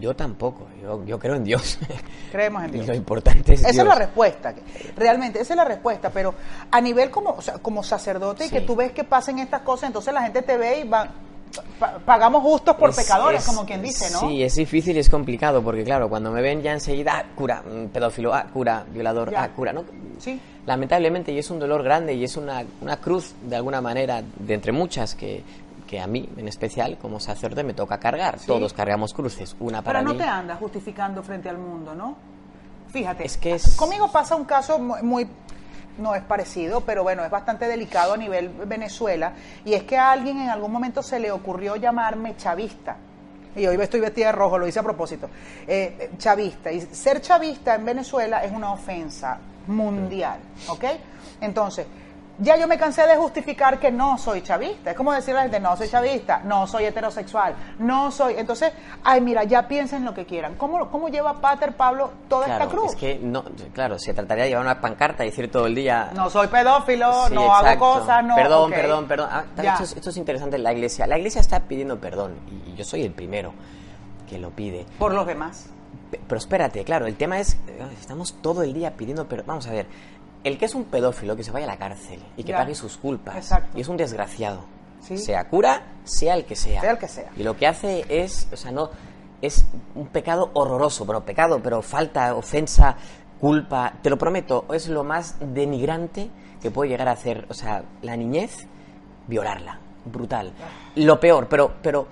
Yo 0.00 0.14
tampoco, 0.16 0.66
yo, 0.82 1.02
yo 1.06 1.18
creo 1.18 1.34
en 1.36 1.44
Dios. 1.44 1.78
Creemos 2.32 2.64
en 2.64 2.72
Dios. 2.72 2.84
Y 2.84 2.88
lo 2.88 2.94
importante 2.94 3.54
es 3.54 3.60
Esa 3.60 3.70
Dios. 3.70 3.82
es 3.82 3.88
la 3.88 3.94
respuesta, 3.94 4.54
realmente, 4.96 5.40
esa 5.40 5.52
es 5.54 5.56
la 5.56 5.64
respuesta, 5.64 6.10
pero 6.10 6.34
a 6.70 6.80
nivel 6.80 7.10
como, 7.10 7.30
o 7.30 7.40
sea, 7.40 7.54
como 7.58 7.82
sacerdote, 7.82 8.46
y 8.46 8.50
que 8.50 8.60
Sí. 8.60 8.66
tú 8.66 8.74
ves 8.76 8.92
que 8.92 9.04
pasen 9.04 9.38
estas 9.38 9.62
cosas, 9.62 9.86
entonces 9.88 10.12
la 10.12 10.22
gente 10.22 10.42
te 10.42 10.56
ve 10.58 10.80
y 10.80 10.88
va, 10.88 11.08
pa- 11.78 11.98
pagamos 12.04 12.42
justos 12.42 12.76
por 12.76 12.90
Es- 12.90 12.96
pecadores, 12.96 13.40
es- 13.40 13.46
como 13.46 13.64
quien 13.66 13.82
dice, 13.82 14.10
¿no? 14.12 14.20
Sí, 14.20 14.42
es 14.42 14.54
difícil 14.54 14.96
y 14.96 15.00
es 15.00 15.08
complicado 15.10 15.62
porque, 15.62 15.84
claro, 15.84 16.08
cuando 16.08 16.30
me 16.30 16.42
ven 16.42 16.62
ya 16.62 16.72
enseguida, 16.72 17.12
ah, 17.18 17.24
cura, 17.34 17.62
mm, 17.62 17.86
pedófilo, 17.88 18.34
ah, 18.34 18.46
cura, 18.52 18.84
violador, 18.92 19.30
Ya. 19.30 19.44
ah, 19.44 19.48
cura, 19.50 19.72
¿no? 19.72 19.84
Sí. 20.18 20.40
Lamentablemente, 20.66 21.32
y 21.32 21.38
es 21.38 21.50
un 21.50 21.58
dolor 21.58 21.82
grande 21.82 22.14
y 22.14 22.24
es 22.24 22.36
una, 22.36 22.62
una 22.82 22.96
cruz, 22.98 23.34
de 23.42 23.56
alguna 23.56 23.80
manera, 23.80 24.22
de 24.38 24.54
entre 24.54 24.72
muchas 24.72 25.14
que, 25.14 25.42
que 25.86 25.98
a 26.00 26.06
mí, 26.06 26.28
en 26.36 26.46
especial, 26.48 26.98
como 27.00 27.18
sacerdote, 27.18 27.64
me 27.64 27.72
toca 27.72 27.98
cargar. 27.98 28.38
Todos 28.46 28.74
cargamos 28.74 29.14
cruces, 29.14 29.56
una 29.60 29.80
para 29.82 30.00
Pero 30.00 30.08
no 30.08 30.14
mí. 30.14 30.18
te 30.22 30.28
andas 30.28 30.58
justificando 30.58 31.22
frente 31.22 31.48
al 31.48 31.56
mundo, 31.56 31.94
¿no? 31.94 32.14
Fíjate, 32.88 33.24
Es 33.24 33.36
que 33.38 33.54
es- 33.54 33.74
conmigo 33.76 34.10
pasa 34.12 34.36
un 34.36 34.44
caso 34.44 34.78
muy- 34.78 35.26
no 35.98 36.14
es 36.14 36.22
parecido, 36.22 36.80
pero 36.80 37.02
bueno, 37.02 37.24
es 37.24 37.30
bastante 37.30 37.66
delicado 37.66 38.14
a 38.14 38.16
nivel 38.16 38.48
Venezuela, 38.48 39.32
y 39.64 39.74
es 39.74 39.84
que 39.84 39.96
a 39.96 40.12
alguien 40.12 40.40
en 40.40 40.48
algún 40.48 40.72
momento 40.72 41.02
se 41.02 41.18
le 41.18 41.30
ocurrió 41.30 41.76
llamarme 41.76 42.36
chavista. 42.36 42.96
Y 43.56 43.66
hoy 43.66 43.76
estoy 43.80 44.00
vestida 44.00 44.26
de 44.26 44.32
rojo, 44.32 44.58
lo 44.58 44.68
hice 44.68 44.78
a 44.78 44.82
propósito. 44.82 45.28
Eh, 45.66 45.96
eh, 45.98 46.10
chavista. 46.16 46.70
Y 46.70 46.80
ser 46.80 47.20
chavista 47.20 47.74
en 47.74 47.84
Venezuela 47.84 48.44
es 48.44 48.52
una 48.52 48.72
ofensa 48.72 49.38
mundial, 49.66 50.38
¿ok? 50.68 50.84
Entonces, 51.40 51.86
ya 52.38 52.56
yo 52.56 52.66
me 52.68 52.78
cansé 52.78 53.06
de 53.06 53.16
justificar 53.16 53.78
que 53.78 53.90
no 53.90 54.16
soy 54.18 54.42
chavista. 54.42 54.90
Es 54.92 54.96
como 54.96 55.12
decirle 55.12 55.40
a 55.40 55.44
la 55.44 55.50
gente, 55.50 55.60
no 55.60 55.76
soy 55.76 55.88
chavista, 55.88 56.40
no 56.44 56.66
soy 56.66 56.84
heterosexual, 56.84 57.54
no 57.78 58.10
soy... 58.10 58.34
Entonces, 58.38 58.72
ay, 59.04 59.20
mira, 59.20 59.44
ya 59.44 59.66
piensen 59.68 60.04
lo 60.04 60.14
que 60.14 60.24
quieran. 60.26 60.54
¿Cómo, 60.56 60.88
cómo 60.90 61.08
lleva 61.08 61.40
Pater 61.40 61.74
Pablo 61.76 62.10
toda 62.28 62.46
Claro, 62.46 62.64
esta 62.64 62.74
cruz? 62.76 62.90
es 62.92 62.96
que, 62.96 63.18
no, 63.20 63.44
claro, 63.72 63.98
se 63.98 64.14
trataría 64.14 64.44
de 64.44 64.50
llevar 64.50 64.64
una 64.64 64.80
pancarta 64.80 65.24
y 65.24 65.30
decir 65.30 65.50
todo 65.50 65.66
el 65.66 65.74
día... 65.74 66.10
No 66.14 66.30
soy 66.30 66.46
pedófilo, 66.48 67.26
Sí, 67.28 67.34
no 67.34 67.52
hago 67.54 67.78
cosas, 67.78 68.24
no... 68.24 68.34
Perdón, 68.34 68.70
perdón, 68.70 69.06
perdón. 69.08 69.28
Ah, 69.32 69.44
esto, 69.56 69.82
es, 69.84 69.92
esto 69.96 70.10
es 70.10 70.16
interesante 70.16 70.56
en 70.56 70.62
la 70.62 70.72
iglesia. 70.72 71.06
La 71.06 71.18
iglesia 71.18 71.40
está 71.40 71.60
pidiendo 71.60 71.98
perdón 71.98 72.34
y 72.66 72.74
yo 72.74 72.84
soy 72.84 73.02
el 73.02 73.12
primero 73.12 73.52
que 74.28 74.38
lo 74.38 74.50
pide. 74.50 74.86
Por 74.98 75.12
los 75.14 75.26
demás. 75.26 75.70
Pe- 76.10 76.20
Pero 76.26 76.38
espérate, 76.38 76.84
claro, 76.84 77.06
el 77.06 77.16
tema 77.16 77.38
es, 77.38 77.56
estamos 78.00 78.34
todo 78.40 78.62
el 78.62 78.72
día 78.72 78.92
pidiendo 78.96 79.26
perdón. 79.26 79.46
Vamos 79.48 79.66
a 79.66 79.72
ver, 79.72 79.86
el 80.44 80.58
que 80.58 80.64
es 80.66 80.74
un 80.74 80.84
pedófilo, 80.84 81.36
que 81.36 81.42
se 81.44 81.50
vaya 81.50 81.66
a 81.66 81.68
la 81.70 81.76
cárcel 81.78 82.20
y 82.36 82.44
que 82.44 82.50
Ya. 82.52 82.58
pague 82.58 82.74
sus 82.74 82.96
culpas. 82.96 83.36
Exacto. 83.36 83.76
Y 83.76 83.80
es 83.82 83.88
un 83.88 83.96
desgraciado. 83.96 84.60
Sí. 85.00 85.16
Sea 85.18 85.48
cura, 85.48 85.82
sea 86.04 86.34
el 86.34 86.44
que 86.44 86.56
sea. 86.56 86.80
Sea 86.80 86.90
el 86.92 86.98
que 86.98 87.08
sea. 87.08 87.30
Y 87.36 87.42
lo 87.42 87.56
que 87.56 87.66
hace 87.66 88.04
es, 88.08 88.48
o 88.52 88.56
sea, 88.56 88.70
no, 88.72 88.90
es 89.40 89.64
un 89.94 90.08
pecado 90.08 90.50
horroroso, 90.54 91.06
pero 91.06 91.24
pecado, 91.24 91.60
pero 91.62 91.82
falta, 91.82 92.34
ofensa, 92.34 92.96
culpa. 93.40 93.94
Te 94.02 94.10
lo 94.10 94.18
prometo, 94.18 94.64
es 94.72 94.88
lo 94.88 95.04
más 95.04 95.36
denigrante 95.40 96.30
que 96.60 96.70
puede 96.70 96.90
llegar 96.90 97.08
a 97.08 97.12
hacer. 97.12 97.46
O 97.48 97.54
sea, 97.54 97.84
la 98.02 98.16
niñez, 98.16 98.66
violarla. 99.28 99.78
Brutal. 100.04 100.52
Lo 100.96 101.20
peor, 101.20 101.48
pero, 101.48 101.74
pero, 101.82 102.06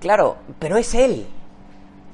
claro, 0.00 0.36
pero 0.58 0.76
es 0.76 0.94
él. 0.94 1.26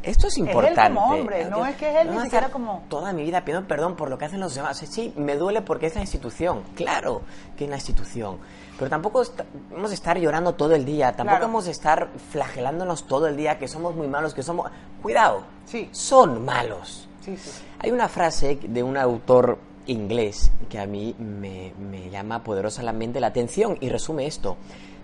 Esto 0.03 0.29
es 0.29 0.37
él 0.39 0.47
importante. 0.49 0.95
como 0.99 1.13
hombre, 1.15 1.45
no 1.47 1.67
es 1.67 1.77
que 1.77 1.91
es 1.91 1.97
él 2.03 2.09
ni 2.11 2.21
siquiera 2.23 2.47
estar 2.47 2.51
como- 2.51 2.85
Toda 2.89 3.13
mi 3.13 3.23
vida 3.25 3.45
pidiendo 3.45 3.69
perdón 3.69 3.97
por 3.97 4.09
lo 4.09 4.17
que 4.19 4.25
hacen 4.25 4.41
los 4.41 4.55
demás. 4.55 4.77
O 4.77 4.81
sea, 4.81 4.89
sí, 4.91 5.13
me 5.17 5.37
duele 5.37 5.61
porque 5.63 5.87
es 5.87 5.95
la 5.95 6.01
institución. 6.01 6.63
Claro 6.75 7.23
que 7.57 7.65
es 7.65 7.71
la 7.71 7.77
institución. 7.77 8.39
Pero 8.79 8.89
tampoco 8.89 9.21
est- 9.23 9.41
hemos 9.71 9.91
de 9.91 9.95
estar 9.95 10.19
llorando 10.19 10.55
todo 10.55 10.75
el 10.75 10.85
día. 10.87 11.09
Tampoco 11.13 11.37
Claro. 11.37 11.45
hemos 11.45 11.65
de 11.67 11.71
estar 11.73 12.09
flagelándonos 12.31 13.07
todo 13.07 13.27
el 13.27 13.37
día, 13.37 13.59
que 13.59 13.69
somos 13.69 13.95
muy 13.95 14.09
malos, 14.09 14.33
que 14.33 14.43
somos... 14.43 14.71
Cuidado. 15.03 15.43
Sí. 15.67 15.89
Son 15.93 16.45
malos. 16.45 17.07
Sí, 17.25 17.37
sí. 17.37 17.51
Hay 17.81 17.91
una 17.91 18.09
frase 18.09 18.59
de 18.63 18.83
un 18.83 18.97
autor 18.97 19.59
inglés 19.87 20.51
que 20.71 20.79
a 20.79 20.87
mí 20.87 21.15
me, 21.19 21.73
me 21.79 22.09
llama 22.09 22.43
poderosamente 22.43 23.21
la 23.21 23.27
atención 23.27 23.77
y 23.81 23.89
resume 23.91 24.27
esto. 24.27 24.57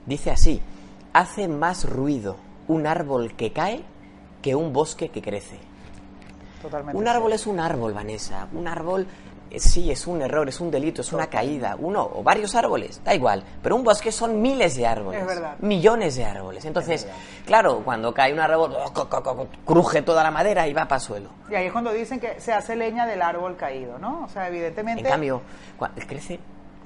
Dice 0.07 0.31
así, 0.31 0.61
hace 1.13 1.49
más 1.49 1.85
ruido 1.89 2.37
un 2.69 2.87
árbol 2.87 3.35
que 3.35 3.53
cae 3.53 3.85
que 4.47 4.55
un 4.55 4.73
bosque 4.73 5.09
que 5.09 5.21
crece. 5.21 5.59
Totalmente. 6.63 6.97
Un 6.97 7.09
árbol 7.09 7.33
es 7.33 7.49
un 7.49 7.59
árbol, 7.59 7.93
Vanessa. 7.93 8.47
Un 8.53 8.69
árbol, 8.69 9.05
eh, 9.51 9.59
sí, 9.59 9.91
es 9.91 10.07
un 10.07 10.23
error, 10.23 10.49
es 10.49 10.61
un 10.61 10.71
delito, 10.71 11.01
es 11.01 11.13
una 11.13 11.27
caída. 11.27 11.75
Uno 11.77 12.09
o 12.15 12.23
varios 12.23 12.55
árboles, 12.55 13.01
da 13.05 13.13
igual. 13.13 13.43
Pero 13.61 13.75
un 13.75 13.83
bosque 13.83 14.13
son 14.13 14.41
miles 14.41 14.77
de 14.77 14.87
árboles. 14.87 15.25
Millones 15.59 16.15
de 16.15 16.25
árboles. 16.27 16.65
Entonces, 16.65 17.09
claro, 17.45 17.83
cuando 17.85 18.15
cae 18.15 18.33
un 18.33 18.39
árbol, 18.39 18.73
co- 18.93 19.49
cruje 19.65 20.03
toda 20.03 20.23
la 20.23 20.31
madera 20.31 20.69
y 20.69 20.73
va 20.73 20.87
para 20.87 21.01
suelo. 21.01 21.31
Y 21.51 21.57
ahí 21.57 21.67
es 21.67 21.73
cuando 21.73 21.93
dicen 21.93 22.21
que 22.21 22.41
se 22.41 22.53
hace 22.53 22.77
leña 22.77 23.05
del 23.05 23.23
árbol 23.23 23.57
caído, 23.57 23.99
¿no? 23.99 24.23
O 24.27 24.29
sea, 24.29 24.47
evidentemente... 24.47 25.03
En 25.03 25.09
cambio, 25.09 25.43
crece, 26.07 26.39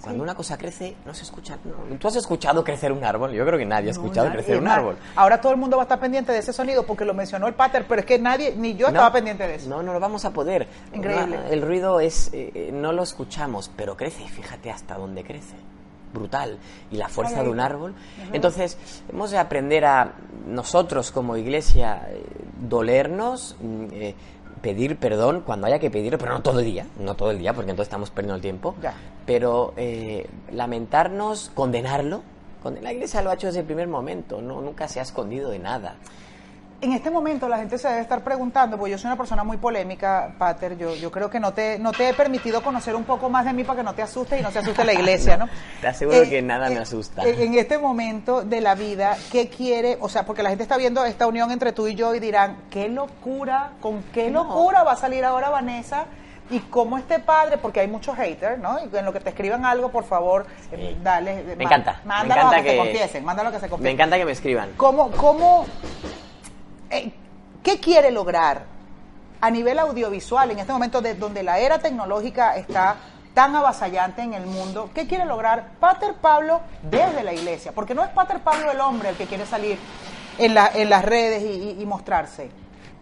cuando 0.02 0.22
una 0.22 0.34
cosa 0.34 0.56
crece, 0.56 0.96
no 1.04 1.12
se 1.14 1.24
escucha. 1.24 1.58
no. 1.64 1.96
¿Tú 1.96 2.08
has 2.08 2.16
escuchado 2.16 2.64
crecer 2.64 2.90
un 2.92 3.04
árbol? 3.04 3.32
Yo 3.32 3.44
creo 3.46 3.58
que 3.58 3.66
nadie 3.66 3.90
ha 3.90 3.94
No, 3.94 4.00
escuchado 4.02 4.26
nadie. 4.28 4.38
crecer 4.38 4.58
un 4.60 4.68
árbol. 4.68 4.96
Ahora 5.16 5.40
todo 5.40 5.52
el 5.52 5.58
mundo 5.58 5.76
va 5.76 5.82
a 5.82 5.84
estar 5.84 6.00
pendiente 6.00 6.32
de 6.32 6.38
ese 6.38 6.52
sonido 6.52 6.84
porque 6.84 7.04
lo 7.04 7.14
mencionó 7.14 7.46
el 7.46 7.54
pater, 7.54 7.84
pero 7.88 8.00
es 8.00 8.06
que 8.06 8.18
nadie, 8.18 8.54
ni 8.56 8.74
yo 8.76 8.86
estaba 8.88 9.12
pendiente 9.12 9.46
de 9.46 9.56
eso. 9.56 9.68
No, 9.68 9.82
no 9.82 9.92
lo 9.92 10.00
vamos 10.00 10.24
a 10.24 10.30
poder. 10.30 10.66
Increíble. 10.94 11.38
El 11.50 11.62
ruido 11.62 12.00
es, 12.00 12.30
eh, 12.32 12.50
eh, 12.54 12.70
no 12.72 12.92
lo 12.92 13.02
escuchamos, 13.02 13.70
pero 13.76 13.96
crece. 13.96 14.26
Fíjate 14.28 14.70
hasta 14.70 14.96
dónde 14.96 15.22
crece. 15.24 15.54
Brutal. 16.12 16.58
Y 16.90 16.96
la 16.96 17.08
fuerza 17.08 17.38
Ay, 17.38 17.44
de 17.44 17.50
un 17.50 17.60
árbol. 17.60 17.94
Entonces, 18.32 18.76
hemos 19.12 19.30
de 19.30 19.38
aprender 19.38 19.84
a 19.84 20.12
nosotros 20.46 21.12
como 21.12 21.36
iglesia 21.36 22.04
eh, 22.10 22.22
dolernos, 22.60 23.56
mm, 23.60 23.84
eh, 23.92 24.14
pedir 24.60 24.96
perdón 24.96 25.42
cuando 25.44 25.66
haya 25.66 25.78
que 25.78 25.90
pedirlo, 25.90 26.18
pero 26.18 26.32
no 26.32 26.42
todo 26.42 26.60
el 26.60 26.66
día. 26.66 26.86
No 26.98 27.14
todo 27.14 27.30
el 27.30 27.38
día, 27.38 27.52
porque 27.54 27.70
entonces 27.70 27.88
estamos 27.88 28.10
perdiendo 28.10 28.36
el 28.36 28.42
tiempo. 28.42 28.74
Ya. 28.82 28.94
Pero 29.26 29.72
eh, 29.76 30.26
lamentarnos, 30.52 31.50
condenarlo. 31.54 32.22
Conde- 32.62 32.82
La 32.82 32.92
iglesia 32.92 33.22
lo 33.22 33.30
ha 33.30 33.34
hecho 33.34 33.46
desde 33.48 33.60
el 33.60 33.66
primer 33.66 33.88
momento. 33.88 34.40
No, 34.42 34.60
nunca 34.60 34.86
se 34.88 35.00
ha 35.00 35.02
escondido 35.02 35.50
de 35.50 35.58
nada. 35.58 35.94
En 36.82 36.94
este 36.94 37.10
momento 37.10 37.46
la 37.46 37.58
gente 37.58 37.76
se 37.76 37.88
debe 37.88 38.00
estar 38.00 38.22
preguntando, 38.22 38.78
porque 38.78 38.92
yo 38.92 38.96
soy 38.98 39.08
una 39.08 39.16
persona 39.18 39.44
muy 39.44 39.58
polémica, 39.58 40.32
Pater, 40.38 40.78
yo, 40.78 40.94
yo 40.96 41.10
creo 41.10 41.28
que 41.28 41.38
no 41.38 41.52
te, 41.52 41.78
no 41.78 41.92
te 41.92 42.08
he 42.08 42.14
permitido 42.14 42.62
conocer 42.62 42.96
un 42.96 43.04
poco 43.04 43.28
más 43.28 43.44
de 43.44 43.52
mí 43.52 43.64
para 43.64 43.76
que 43.78 43.82
no 43.82 43.92
te 43.94 44.00
asustes 44.00 44.40
y 44.40 44.42
no 44.42 44.50
se 44.50 44.60
asuste 44.60 44.82
la 44.84 44.94
iglesia, 44.94 45.36
¿no? 45.36 45.46
Te 45.82 45.88
aseguro 45.88 46.22
que 46.22 46.40
nada 46.40 46.70
me 46.70 46.78
asusta. 46.78 47.22
eh, 47.26 47.44
En 47.44 47.52
este 47.54 47.76
momento 47.76 48.42
de 48.42 48.62
la 48.62 48.74
vida, 48.74 49.14
¿qué 49.30 49.50
quiere? 49.50 49.98
O 50.00 50.08
sea, 50.08 50.24
porque 50.24 50.42
la 50.42 50.48
gente 50.48 50.62
está 50.62 50.78
viendo 50.78 51.04
esta 51.04 51.26
unión 51.26 51.50
entre 51.50 51.72
tú 51.72 51.86
y 51.86 51.94
yo 51.94 52.14
y 52.14 52.18
dirán, 52.18 52.56
qué 52.70 52.88
locura, 52.88 53.72
con 53.82 54.02
qué 54.04 54.30
locura 54.30 54.82
va 54.82 54.92
a 54.92 54.96
salir 54.96 55.22
ahora 55.26 55.50
Vanessa 55.50 56.06
y 56.48 56.60
cómo 56.60 56.96
este 56.96 57.18
padre, 57.18 57.58
porque 57.58 57.80
hay 57.80 57.88
muchos 57.88 58.16
haters, 58.16 58.58
¿no? 58.58 58.78
Y 58.90 58.96
en 58.96 59.04
lo 59.04 59.12
que 59.12 59.20
te 59.20 59.28
escriban 59.28 59.66
algo, 59.66 59.90
por 59.90 60.04
favor, 60.04 60.46
eh, 60.72 60.94
Sí. 60.94 61.00
dale. 61.04 61.42
Me 61.44 61.56
ma- 61.56 61.62
encanta. 61.64 62.00
me 62.04 62.08
Mándalo 62.08 62.40
encanta 62.40 62.56
a 62.56 62.62
que, 62.62 62.70
se 62.70 62.76
confiesen, 62.78 63.24
mándalo 63.26 63.48
a 63.50 63.52
que 63.52 63.58
se 63.58 63.66
Me 63.66 63.70
confiesen. 63.70 63.94
encanta 63.96 64.16
que 64.16 64.24
me 64.24 64.32
escriban. 64.32 64.70
¿Cómo, 64.78 65.10
cómo, 65.12 65.66
eh, 65.66 66.08
qué 67.62 67.81
quiere 67.81 68.11
lograr 68.11 68.64
a 69.40 69.50
nivel 69.50 69.79
audiovisual 69.79 70.50
en 70.50 70.59
este 70.59 70.72
momento 70.72 71.00
de 71.00 71.14
donde 71.14 71.42
la 71.42 71.59
era 71.59 71.79
tecnológica 71.79 72.57
está 72.57 72.96
tan 73.35 73.55
avasallante 73.57 74.22
en 74.22 74.35
el 74.35 74.46
mundo? 74.46 74.90
¿Qué 74.94 75.07
quiere 75.07 75.24
lograr 75.24 75.72
Pater 75.81 76.14
Pablo 76.14 76.61
desde 76.83 77.22
la 77.22 77.33
iglesia? 77.33 77.72
Porque 77.72 77.94
no 77.94 78.03
es 78.03 78.11
Pater 78.11 78.40
Pablo 78.40 78.70
el 78.70 78.81
hombre 78.81 79.11
el 79.11 79.16
que 79.16 79.26
quiere 79.26 79.46
salir 79.46 79.79
en, 80.38 80.55
la- 80.55 80.70
en 80.74 80.90
las 80.90 81.05
redes 81.05 81.42
y, 81.42 81.46
y- 81.79 81.83
y 81.83 81.87
mostrarse. 81.87 82.50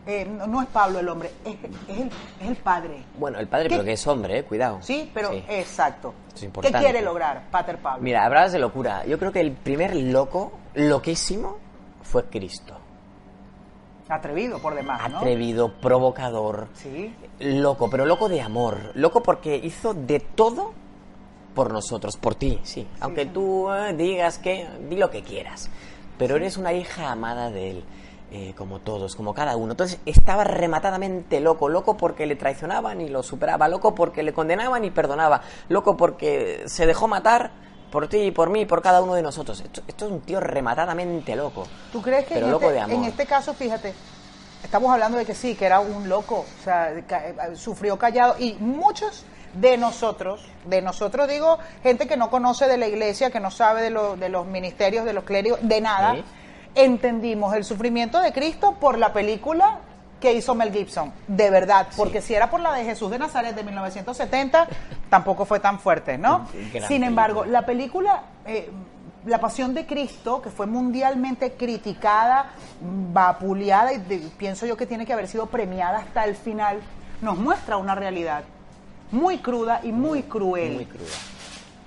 Eh, 0.06 0.24
no, 0.24 0.46
no 0.46 0.62
es 0.62 0.68
Pablo 0.68 1.00
el 1.00 1.08
hombre, 1.08 1.30
es, 1.44 1.54
es 1.86 1.98
el, 2.00 2.06
es 2.40 2.48
el 2.48 2.56
padre. 2.56 3.04
Bueno, 3.18 3.38
el 3.38 3.46
padre, 3.46 3.64
¿Qué? 3.68 3.74
pero 3.74 3.84
que 3.84 3.92
es 3.92 4.06
hombre, 4.06 4.38
eh, 4.38 4.44
cuidado. 4.44 4.78
Sí, 4.80 5.10
pero 5.12 5.30
Sí. 5.32 5.44
exacto. 5.48 6.14
Es 6.34 6.48
¿Qué 6.62 6.72
quiere 6.72 7.02
lograr 7.02 7.42
Pater 7.50 7.76
Pablo? 7.78 8.02
Mira, 8.02 8.24
hablabas 8.24 8.52
de 8.52 8.58
locura. 8.58 9.04
Yo 9.04 9.18
creo 9.18 9.32
que 9.32 9.40
el 9.40 9.52
primer 9.52 9.94
loco, 9.94 10.52
loquísimo, 10.74 11.58
fue 12.02 12.24
Cristo. 12.24 12.74
Atrevido 14.08 14.58
por 14.60 14.74
demás, 14.74 15.10
¿no? 15.10 15.18
Atrevido, 15.18 15.72
provocador, 15.80 16.68
Sí. 16.74 17.14
loco, 17.40 17.90
pero 17.90 18.06
loco 18.06 18.28
de 18.28 18.40
amor. 18.40 18.92
Loco 18.94 19.22
porque 19.22 19.56
hizo 19.56 19.92
de 19.94 20.20
todo 20.20 20.72
por 21.54 21.72
nosotros, 21.72 22.16
por 22.16 22.34
ti, 22.34 22.58
sí. 22.62 22.86
Aunque 23.00 23.24
sí. 23.24 23.30
tú 23.34 23.70
eh, 23.72 23.92
digas 23.94 24.38
que, 24.38 24.66
di 24.88 24.96
lo 24.96 25.10
que 25.10 25.22
quieras. 25.22 25.70
Pero 26.16 26.36
eres 26.36 26.56
una 26.56 26.72
hija 26.72 27.10
amada 27.10 27.50
de 27.50 27.70
él, 27.70 27.84
eh, 28.30 28.54
como 28.56 28.80
todos, 28.80 29.14
como 29.14 29.34
cada 29.34 29.56
uno. 29.56 29.72
Entonces 29.72 30.00
estaba 30.06 30.44
rematadamente 30.44 31.40
loco, 31.40 31.68
loco 31.68 31.96
porque 31.96 32.26
le 32.26 32.36
traicionaban 32.36 33.00
y 33.00 33.08
lo 33.08 33.22
superaba, 33.22 33.68
loco 33.68 33.94
porque 33.94 34.22
le 34.22 34.32
condenaban 34.32 34.84
y 34.84 34.90
perdonaba, 34.90 35.42
loco 35.68 35.96
porque 35.96 36.62
se 36.66 36.86
dejó 36.86 37.08
matar 37.08 37.50
por 37.90 38.08
ti 38.08 38.18
y 38.18 38.30
por 38.30 38.50
mí 38.50 38.66
por 38.66 38.82
cada 38.82 39.02
uno 39.02 39.14
de 39.14 39.22
nosotros. 39.22 39.60
Esto, 39.60 39.82
esto 39.86 40.06
es 40.06 40.12
un 40.12 40.20
tío 40.20 40.40
rematadamente 40.40 41.34
loco. 41.36 41.66
¿Tú 41.92 42.02
crees 42.02 42.26
que 42.26 42.34
pero 42.34 42.46
en, 42.46 42.52
loco 42.52 42.66
este, 42.66 42.74
de 42.74 42.80
amor. 42.80 42.96
en 42.96 43.04
este 43.04 43.26
caso, 43.26 43.54
fíjate, 43.54 43.94
estamos 44.62 44.92
hablando 44.92 45.18
de 45.18 45.24
que 45.24 45.34
sí, 45.34 45.54
que 45.54 45.66
era 45.66 45.80
un 45.80 46.08
loco, 46.08 46.40
o 46.60 46.64
sea, 46.64 46.92
eh, 46.92 47.04
sufrió 47.54 47.98
callado 47.98 48.36
y 48.38 48.54
muchos 48.54 49.24
de 49.54 49.76
nosotros, 49.76 50.46
de 50.66 50.82
nosotros 50.82 51.26
digo 51.26 51.58
gente 51.82 52.06
que 52.06 52.16
no 52.16 52.30
conoce 52.30 52.66
de 52.66 52.76
la 52.76 52.86
iglesia, 52.86 53.30
que 53.30 53.40
no 53.40 53.50
sabe 53.50 53.82
de, 53.82 54.16
de 54.16 54.28
los 54.28 54.46
ministerios, 54.46 55.04
de 55.04 55.12
los 55.12 55.24
clérigos, 55.24 55.58
de 55.62 55.80
nada, 55.80 56.16
entendimos 56.74 57.54
el 57.54 57.64
sufrimiento 57.64 58.20
de 58.20 58.32
Cristo 58.32 58.76
por 58.78 58.98
la 58.98 59.12
película 59.12 59.80
que 60.20 60.32
hizo 60.32 60.54
Mel 60.54 60.72
Gibson, 60.72 61.12
de 61.26 61.50
verdad, 61.50 61.88
porque 61.96 62.20
si 62.20 62.34
era 62.34 62.50
por 62.50 62.60
la 62.60 62.72
de 62.72 62.84
Jesús 62.84 63.10
de 63.10 63.18
Nazaret 63.18 63.54
de 63.54 63.62
1970, 63.62 64.68
tampoco 65.10 65.44
fue 65.44 65.60
tan 65.60 65.78
fuerte, 65.78 66.18
¿no? 66.18 66.46
Sin 66.86 67.04
embargo, 67.04 67.44
la 67.44 67.64
película 67.64 68.24
eh, 68.46 68.70
La 69.26 69.40
Pasión 69.40 69.74
de 69.74 69.86
Cristo, 69.86 70.42
que 70.42 70.50
fue 70.50 70.66
mundialmente 70.66 71.52
criticada, 71.52 72.50
vapuleada 72.80 73.92
y 73.92 73.98
pienso 74.36 74.66
yo 74.66 74.76
que 74.76 74.86
tiene 74.86 75.06
que 75.06 75.12
haber 75.12 75.28
sido 75.28 75.46
premiada 75.46 75.98
hasta 75.98 76.24
el 76.24 76.34
final, 76.34 76.80
nos 77.20 77.38
muestra 77.38 77.76
una 77.76 77.94
realidad 77.94 78.44
muy 79.10 79.38
cruda 79.38 79.80
y 79.82 79.92
muy 79.92 80.22
cruel. 80.22 80.74
Muy 80.74 80.84
cruda. 80.86 81.06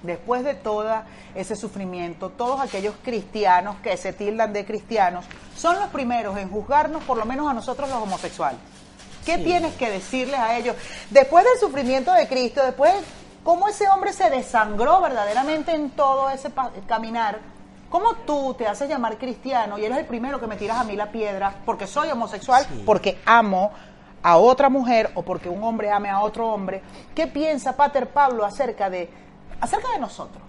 Después 0.04 0.44
de 0.44 0.56
todo 0.56 0.90
ese 1.36 1.56
sufrimiento, 1.56 2.30
todos 2.30 2.60
aquellos 2.60 2.96
cristianos 3.04 3.76
que 3.84 3.96
se 3.98 4.14
tildan 4.14 4.52
de 4.52 4.66
cristianos 4.66 5.26
son 5.56 5.80
los 5.80 5.90
primeros 5.90 6.38
en 6.38 6.50
juzgarnos, 6.50 7.04
por 7.04 7.18
lo 7.18 7.26
menos 7.26 7.50
a 7.50 7.54
nosotros 7.54 7.88
los 7.90 8.00
homosexuales. 8.00 8.60
¿Qué 9.26 9.38
tienes 9.38 9.76
que 9.76 9.92
decirles 9.92 10.40
a 10.40 10.58
ellos? 10.58 10.76
Después 11.12 11.46
del 11.46 11.60
sufrimiento 11.60 12.12
de 12.12 12.28
Cristo, 12.28 12.64
después 12.64 12.94
cómo 13.44 13.68
ese 13.68 13.88
hombre 13.90 14.14
se 14.14 14.30
desangró 14.30 15.02
verdaderamente 15.02 15.74
en 15.74 15.92
todo 15.92 16.30
ese 16.30 16.52
caminar, 16.88 17.40
¿cómo 17.90 18.16
tú 18.26 18.56
te 18.56 18.68
haces 18.68 18.90
llamar 18.90 19.20
cristiano 19.20 19.78
y 19.78 19.86
eres 19.86 20.00
el 20.00 20.06
primero 20.06 20.40
que 20.40 20.48
me 20.48 20.58
tiras 20.58 20.78
a 20.78 20.84
mí 20.84 20.96
la 20.96 21.12
piedra 21.12 21.54
porque 21.66 21.86
soy 21.86 22.10
homosexual, 22.10 22.66
porque 22.86 23.20
amo 23.26 23.72
a 24.24 24.38
otra 24.38 24.70
mujer 24.70 25.12
o 25.14 25.22
porque 25.22 25.50
un 25.50 25.64
hombre 25.64 25.92
ame 25.92 26.10
a 26.10 26.22
otro 26.22 26.52
hombre? 26.52 26.82
¿Qué 27.14 27.28
piensa 27.28 27.76
Pater 27.76 28.10
Pablo 28.10 28.44
acerca 28.44 28.90
de, 28.90 29.10
acerca 29.62 29.92
de 29.94 30.00
nosotros? 30.00 30.44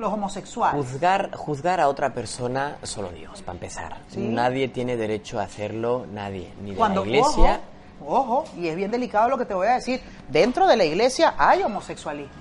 los 0.00 0.12
homosexuales. 0.12 0.82
Juzgar, 0.82 1.30
juzgar 1.36 1.78
a 1.78 1.88
otra 1.88 2.12
persona, 2.14 2.78
solo 2.82 3.10
Dios, 3.10 3.42
para 3.42 3.52
empezar. 3.52 3.98
Nadie 4.16 4.68
tiene 4.68 4.96
derecho 4.96 5.38
a 5.38 5.42
hacerlo, 5.42 6.06
nadie, 6.10 6.50
ni 6.62 6.72
de 6.72 6.80
la 6.80 7.00
iglesia. 7.02 7.60
Ojo, 8.06 8.44
y 8.56 8.68
es 8.68 8.76
bien 8.76 8.90
delicado 8.90 9.28
lo 9.28 9.36
que 9.36 9.44
te 9.44 9.52
voy 9.52 9.66
a 9.66 9.74
decir. 9.74 10.00
Dentro 10.28 10.66
de 10.66 10.76
la 10.76 10.84
iglesia 10.84 11.34
hay 11.36 11.62
homosexualismo. 11.62 12.32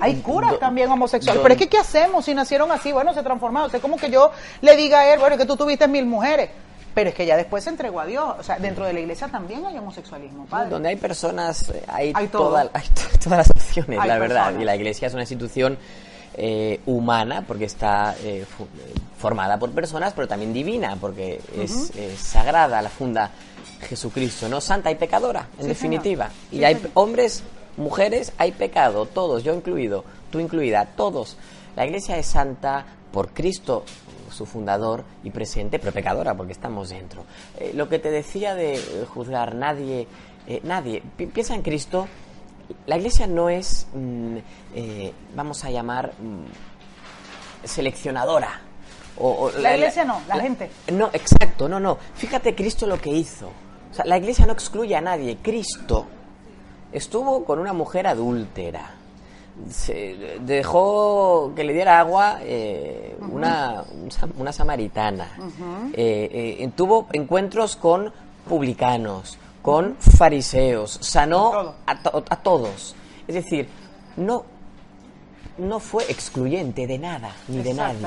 Hay 0.00 0.12
eh, 0.12 0.22
curas 0.22 0.58
también 0.58 0.90
homosexuales. 0.90 1.40
Pero 1.42 1.54
es 1.54 1.58
que, 1.58 1.68
¿qué 1.68 1.78
hacemos 1.78 2.24
si 2.24 2.34
nacieron 2.34 2.70
así? 2.70 2.92
Bueno, 2.92 3.14
se 3.14 3.22
transformaron. 3.22 3.74
O 3.74 3.80
como 3.80 3.96
que 3.96 4.10
yo 4.10 4.30
le 4.60 4.76
diga 4.76 5.00
a 5.00 5.14
él, 5.14 5.20
bueno, 5.20 5.38
que 5.38 5.46
tú 5.46 5.56
tuviste 5.56 5.88
mil 5.88 6.04
mujeres. 6.04 6.50
Pero 6.94 7.10
es 7.10 7.14
que 7.14 7.26
ya 7.26 7.36
después 7.36 7.64
se 7.64 7.70
entregó 7.70 8.00
a 8.00 8.06
Dios. 8.06 8.34
O 8.38 8.42
sea, 8.42 8.58
dentro 8.58 8.84
de 8.84 8.92
la 8.92 9.00
iglesia 9.00 9.28
también 9.28 9.64
hay 9.66 9.76
homosexualismo, 9.78 10.46
padre. 10.46 10.70
Donde 10.70 10.90
hay 10.90 10.96
personas, 10.96 11.68
eh, 11.70 11.82
hay, 11.88 12.12
todas 12.32 12.70
las 13.26 13.50
la 13.88 14.18
verdad. 14.18 14.58
Y 14.58 14.64
la 14.64 14.76
iglesia 14.76 15.08
es 15.08 15.14
una 15.14 15.22
institución 15.22 15.78
eh, 16.34 16.80
humana, 16.86 17.44
porque 17.46 17.64
está 17.64 18.16
eh, 18.22 18.44
formada 19.18 19.58
por 19.58 19.70
personas, 19.70 20.12
pero 20.14 20.28
también 20.28 20.52
divina, 20.52 20.96
porque 21.00 21.40
es, 21.56 21.92
sagrada, 22.18 22.82
la 22.82 22.90
funda 22.90 23.30
Jesucristo, 23.88 24.48
no 24.48 24.60
santa 24.60 24.90
y 24.90 24.94
pecadora, 24.94 25.48
en 25.58 25.68
definitiva. 25.68 26.30
y 26.50 26.64
hay 26.64 26.80
hombres, 26.94 27.42
mujeres, 27.76 28.32
hay 28.38 28.52
pecado, 28.52 29.06
todos, 29.06 29.44
yo 29.44 29.54
incluido, 29.54 30.04
tú 30.30 30.40
incluida, 30.40 30.86
todos. 30.96 31.36
La 31.76 31.84
iglesia 31.84 32.16
es 32.16 32.26
santa 32.26 32.84
por 33.12 33.30
Cristo 33.30 33.84
su 34.34 34.44
fundador 34.44 35.04
y 35.22 35.30
presidente, 35.30 35.78
pero 35.78 35.92
pecadora 35.92 36.34
porque 36.34 36.52
estamos 36.52 36.90
dentro. 36.90 37.24
Eh, 37.58 37.72
lo 37.74 37.88
que 37.88 37.98
te 37.98 38.10
decía 38.10 38.54
de 38.54 38.78
juzgar 39.14 39.54
nadie, 39.54 40.06
eh, 40.46 40.60
nadie, 40.64 41.02
piensa 41.16 41.54
en 41.54 41.62
Cristo, 41.62 42.08
la 42.86 42.96
iglesia 42.96 43.26
no 43.26 43.48
es, 43.48 43.86
mm, 43.94 44.36
eh, 44.74 45.12
vamos 45.34 45.64
a 45.64 45.70
llamar, 45.70 46.12
mm, 46.18 47.66
seleccionadora. 47.66 48.60
O, 49.16 49.50
la, 49.60 49.76
iglesia 49.76 50.04
no, 50.04 50.20
la, 50.26 50.40
gente. 50.40 50.70
No, 50.92 51.08
exacto, 51.12 51.68
no, 51.68 51.78
no. 51.78 51.98
Fíjate 52.14 52.54
Cristo 52.54 52.86
lo 52.86 53.00
que 53.00 53.10
hizo. 53.10 53.46
O 53.90 53.94
sea, 53.94 54.04
la 54.04 54.18
iglesia 54.18 54.44
no 54.44 54.52
excluye 54.52 54.96
a 54.96 55.00
nadie. 55.00 55.38
Cristo 55.40 56.06
estuvo 56.92 57.44
con 57.44 57.60
una 57.60 57.72
mujer 57.72 58.08
adúltera 58.08 58.94
se 59.70 60.38
dejó 60.40 61.52
que 61.54 61.64
le 61.64 61.72
diera 61.72 62.00
agua 62.00 62.38
eh, 62.42 63.16
una, 63.20 63.84
una, 64.36 64.52
samaritana. 64.52 65.28
Eh, 65.92 66.68
tuvo 66.74 67.06
encuentros 67.12 67.76
con 67.76 68.12
publicanos, 68.48 69.38
con 69.64 69.96
fariseos, 69.96 70.98
sanó 71.00 71.74
a, 71.86 71.92
a, 72.28 72.36
todos. 72.42 72.94
Es 73.26 73.34
decir, 73.34 73.66
no, 74.14 74.44
no 75.56 75.80
fue 75.80 76.04
excluyente 76.10 76.86
de 76.86 76.98
nada 76.98 77.34
ni 77.48 77.62
de 77.62 77.72
nadie. 77.72 78.06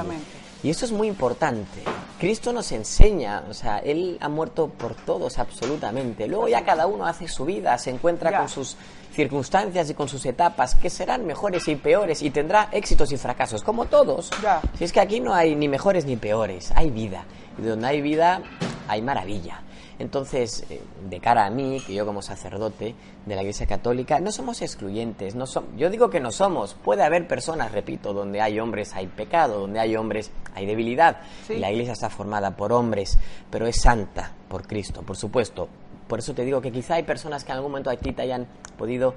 Y 0.61 0.69
eso 0.69 0.85
es 0.85 0.91
muy 0.91 1.07
importante. 1.07 1.81
Cristo 2.19 2.53
nos 2.53 2.71
enseña, 2.71 3.43
o 3.49 3.55
sea, 3.55 3.79
Él 3.79 4.19
ha 4.21 4.29
muerto 4.29 4.67
por 4.67 4.93
todos 4.93 5.39
absolutamente. 5.39 6.27
Luego 6.27 6.47
ya 6.47 6.63
cada 6.63 6.85
uno 6.85 7.07
hace 7.07 7.27
su 7.27 7.43
vida, 7.43 7.75
se 7.79 7.89
encuentra 7.89 8.37
con 8.37 8.49
sus 8.49 8.77
circunstancias 9.11 9.89
y 9.89 9.95
con 9.95 10.07
sus 10.07 10.23
etapas 10.27 10.75
que 10.75 10.91
serán 10.91 11.25
mejores 11.25 11.67
y 11.67 11.75
peores 11.75 12.21
y 12.21 12.29
tendrá 12.29 12.69
éxitos 12.71 13.11
y 13.11 13.17
fracasos, 13.17 13.63
como 13.63 13.85
todos. 13.85 14.29
Si 14.77 14.83
es 14.83 14.91
que 14.91 14.99
aquí 14.99 15.19
no 15.19 15.33
hay 15.33 15.55
ni 15.55 15.67
mejores 15.67 16.05
ni 16.05 16.17
peores, 16.17 16.71
hay 16.75 16.91
vida. 16.91 17.25
Y 17.57 17.63
donde 17.63 17.87
hay 17.87 18.01
vida 18.01 18.43
hay 18.87 19.01
maravilla. 19.01 19.63
Entonces, 19.99 20.63
eh, 20.69 20.81
de 21.09 21.19
cara 21.19 21.45
a 21.45 21.49
mí, 21.49 21.81
que 21.85 21.93
yo 21.93 22.05
como 22.05 22.21
sacerdote 22.21 22.93
de 23.25 23.35
la 23.35 23.41
Iglesia 23.41 23.65
Católica, 23.65 24.19
no 24.19 24.31
somos 24.31 24.61
excluyentes. 24.61 25.35
No 25.35 25.45
yo 25.75 25.89
digo 25.89 26.09
que 26.09 26.19
no 26.19 26.31
somos. 26.31 26.75
Puede 26.75 27.03
haber 27.03 27.27
personas, 27.27 27.71
repito, 27.71 28.13
donde 28.13 28.41
hay 28.41 28.59
hombres 28.59 28.93
hay 28.93 29.07
pecado, 29.07 29.61
donde 29.61 29.79
hay 29.79 29.95
hombres 29.95 30.31
hay 30.53 30.65
debilidad. 30.65 31.21
Y 31.49 31.57
la 31.57 31.71
Iglesia 31.71 31.93
está 31.93 32.09
formada 32.09 32.55
por 32.55 32.71
hombres, 32.73 33.17
pero 33.49 33.65
es 33.65 33.81
santa 33.81 34.31
por 34.47 34.67
Cristo, 34.67 35.01
por 35.01 35.17
supuesto. 35.17 35.67
Por 36.07 36.19
eso 36.19 36.33
te 36.33 36.45
digo 36.45 36.61
que 36.61 36.71
quizá 36.71 36.95
hay 36.95 37.03
personas 37.03 37.43
que 37.43 37.51
en 37.51 37.57
algún 37.57 37.71
momento 37.71 37.89
a 37.89 37.95
ti 37.97 38.13
te 38.13 38.21
hayan 38.21 38.47
podido 38.77 39.15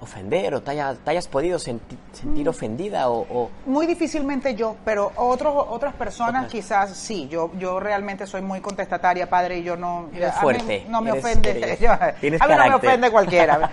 ofender 0.00 0.54
o 0.54 0.62
te, 0.62 0.70
hayas 0.70 1.28
podido 1.28 1.58
sentir 1.58 1.98
mm. 2.24 2.48
ofendida 2.48 3.10
o, 3.10 3.50
Muy 3.66 3.86
difícilmente 3.86 4.54
yo, 4.54 4.76
pero 4.84 5.12
otros, 5.16 5.66
otras 5.68 5.94
personas 5.94 6.50
quizás 6.50 6.96
sí. 6.96 7.28
Yo, 7.28 7.50
yo 7.58 7.78
realmente 7.80 8.26
soy 8.26 8.42
muy 8.42 8.60
contestataria, 8.60 9.28
padre, 9.28 9.58
y 9.58 9.62
yo 9.62 9.76
no... 9.76 10.08
fuerte. 10.40 10.86
no 10.88 11.00
me 11.02 11.12
ofende. 11.12 11.78
a 11.88 12.14
mí 12.20 12.30
no 12.30 12.68
me 12.68 12.74
ofende 12.74 13.10
cualquiera. 13.10 13.70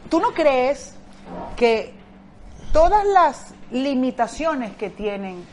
¿Tú 0.10 0.20
no 0.20 0.32
crees 0.32 0.94
que 1.56 1.94
todas 2.72 3.06
las 3.06 3.54
limitaciones 3.70 4.76
que 4.76 4.90
tienen 4.90 5.44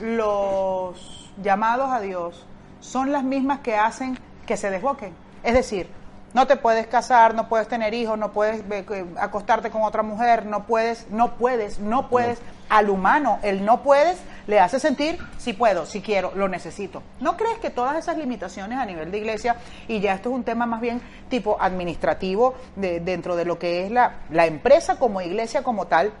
los 0.00 1.32
llamados 1.42 1.90
a 1.90 2.00
Dios 2.00 2.46
son 2.80 3.12
las 3.12 3.24
mismas 3.24 3.60
que 3.60 3.76
hacen 3.76 4.18
que 4.46 4.56
se 4.56 4.70
desboquen? 4.70 5.14
Es 5.42 5.54
decir, 5.54 5.88
no 6.36 6.46
te 6.46 6.56
puedes 6.56 6.86
casar, 6.86 7.34
no 7.34 7.48
puedes 7.48 7.66
tener 7.66 7.94
hijos, 7.94 8.18
no 8.18 8.30
puedes 8.30 8.62
eh, 8.70 9.06
acostarte 9.18 9.70
con 9.70 9.80
otra 9.84 10.02
mujer, 10.02 10.44
no 10.44 10.66
puedes, 10.66 11.08
no 11.08 11.32
puedes, 11.36 11.78
no 11.78 12.10
puedes. 12.10 12.42
Al 12.68 12.90
humano, 12.90 13.38
el 13.42 13.64
no 13.64 13.82
puedes 13.82 14.18
le 14.46 14.60
hace 14.60 14.78
sentir 14.78 15.18
si 15.38 15.54
puedo, 15.54 15.86
si 15.86 16.02
quiero, 16.02 16.32
lo 16.34 16.46
necesito. 16.46 17.02
¿No 17.20 17.38
crees 17.38 17.56
que 17.58 17.70
todas 17.70 17.96
esas 17.96 18.18
limitaciones 18.18 18.78
a 18.78 18.84
nivel 18.84 19.10
de 19.10 19.16
iglesia, 19.16 19.56
y 19.88 20.00
ya 20.00 20.12
esto 20.12 20.28
es 20.28 20.34
un 20.34 20.44
tema 20.44 20.66
más 20.66 20.82
bien 20.82 21.00
tipo 21.30 21.56
administrativo 21.58 22.54
de, 22.74 23.00
dentro 23.00 23.34
de 23.34 23.46
lo 23.46 23.58
que 23.58 23.86
es 23.86 23.90
la, 23.90 24.16
la 24.28 24.44
empresa 24.44 24.98
como 24.98 25.22
iglesia 25.22 25.62
como 25.62 25.86
tal, 25.86 26.12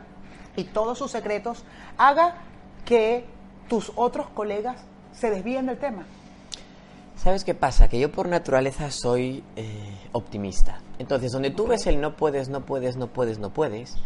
y 0.56 0.64
todos 0.64 0.96
sus 0.96 1.10
secretos, 1.10 1.62
haga 1.98 2.36
que 2.86 3.26
tus 3.68 3.92
otros 3.96 4.28
colegas 4.28 4.76
se 5.12 5.28
desvíen 5.28 5.66
del 5.66 5.76
tema? 5.76 6.06
¿Sabes 7.16 7.44
qué 7.44 7.54
pasa? 7.54 7.88
Que 7.88 7.98
yo 7.98 8.12
por 8.12 8.28
naturaleza 8.28 8.90
soy 8.90 9.42
eh, 9.56 9.98
optimista. 10.12 10.80
Entonces, 10.98 11.32
donde 11.32 11.50
tú 11.50 11.66
ves 11.66 11.86
el 11.86 12.00
no 12.00 12.16
puedes, 12.16 12.48
no 12.48 12.64
puedes, 12.64 12.96
no 12.96 13.08
puedes, 13.08 13.38
no 13.38 13.50
puedes, 13.50 13.96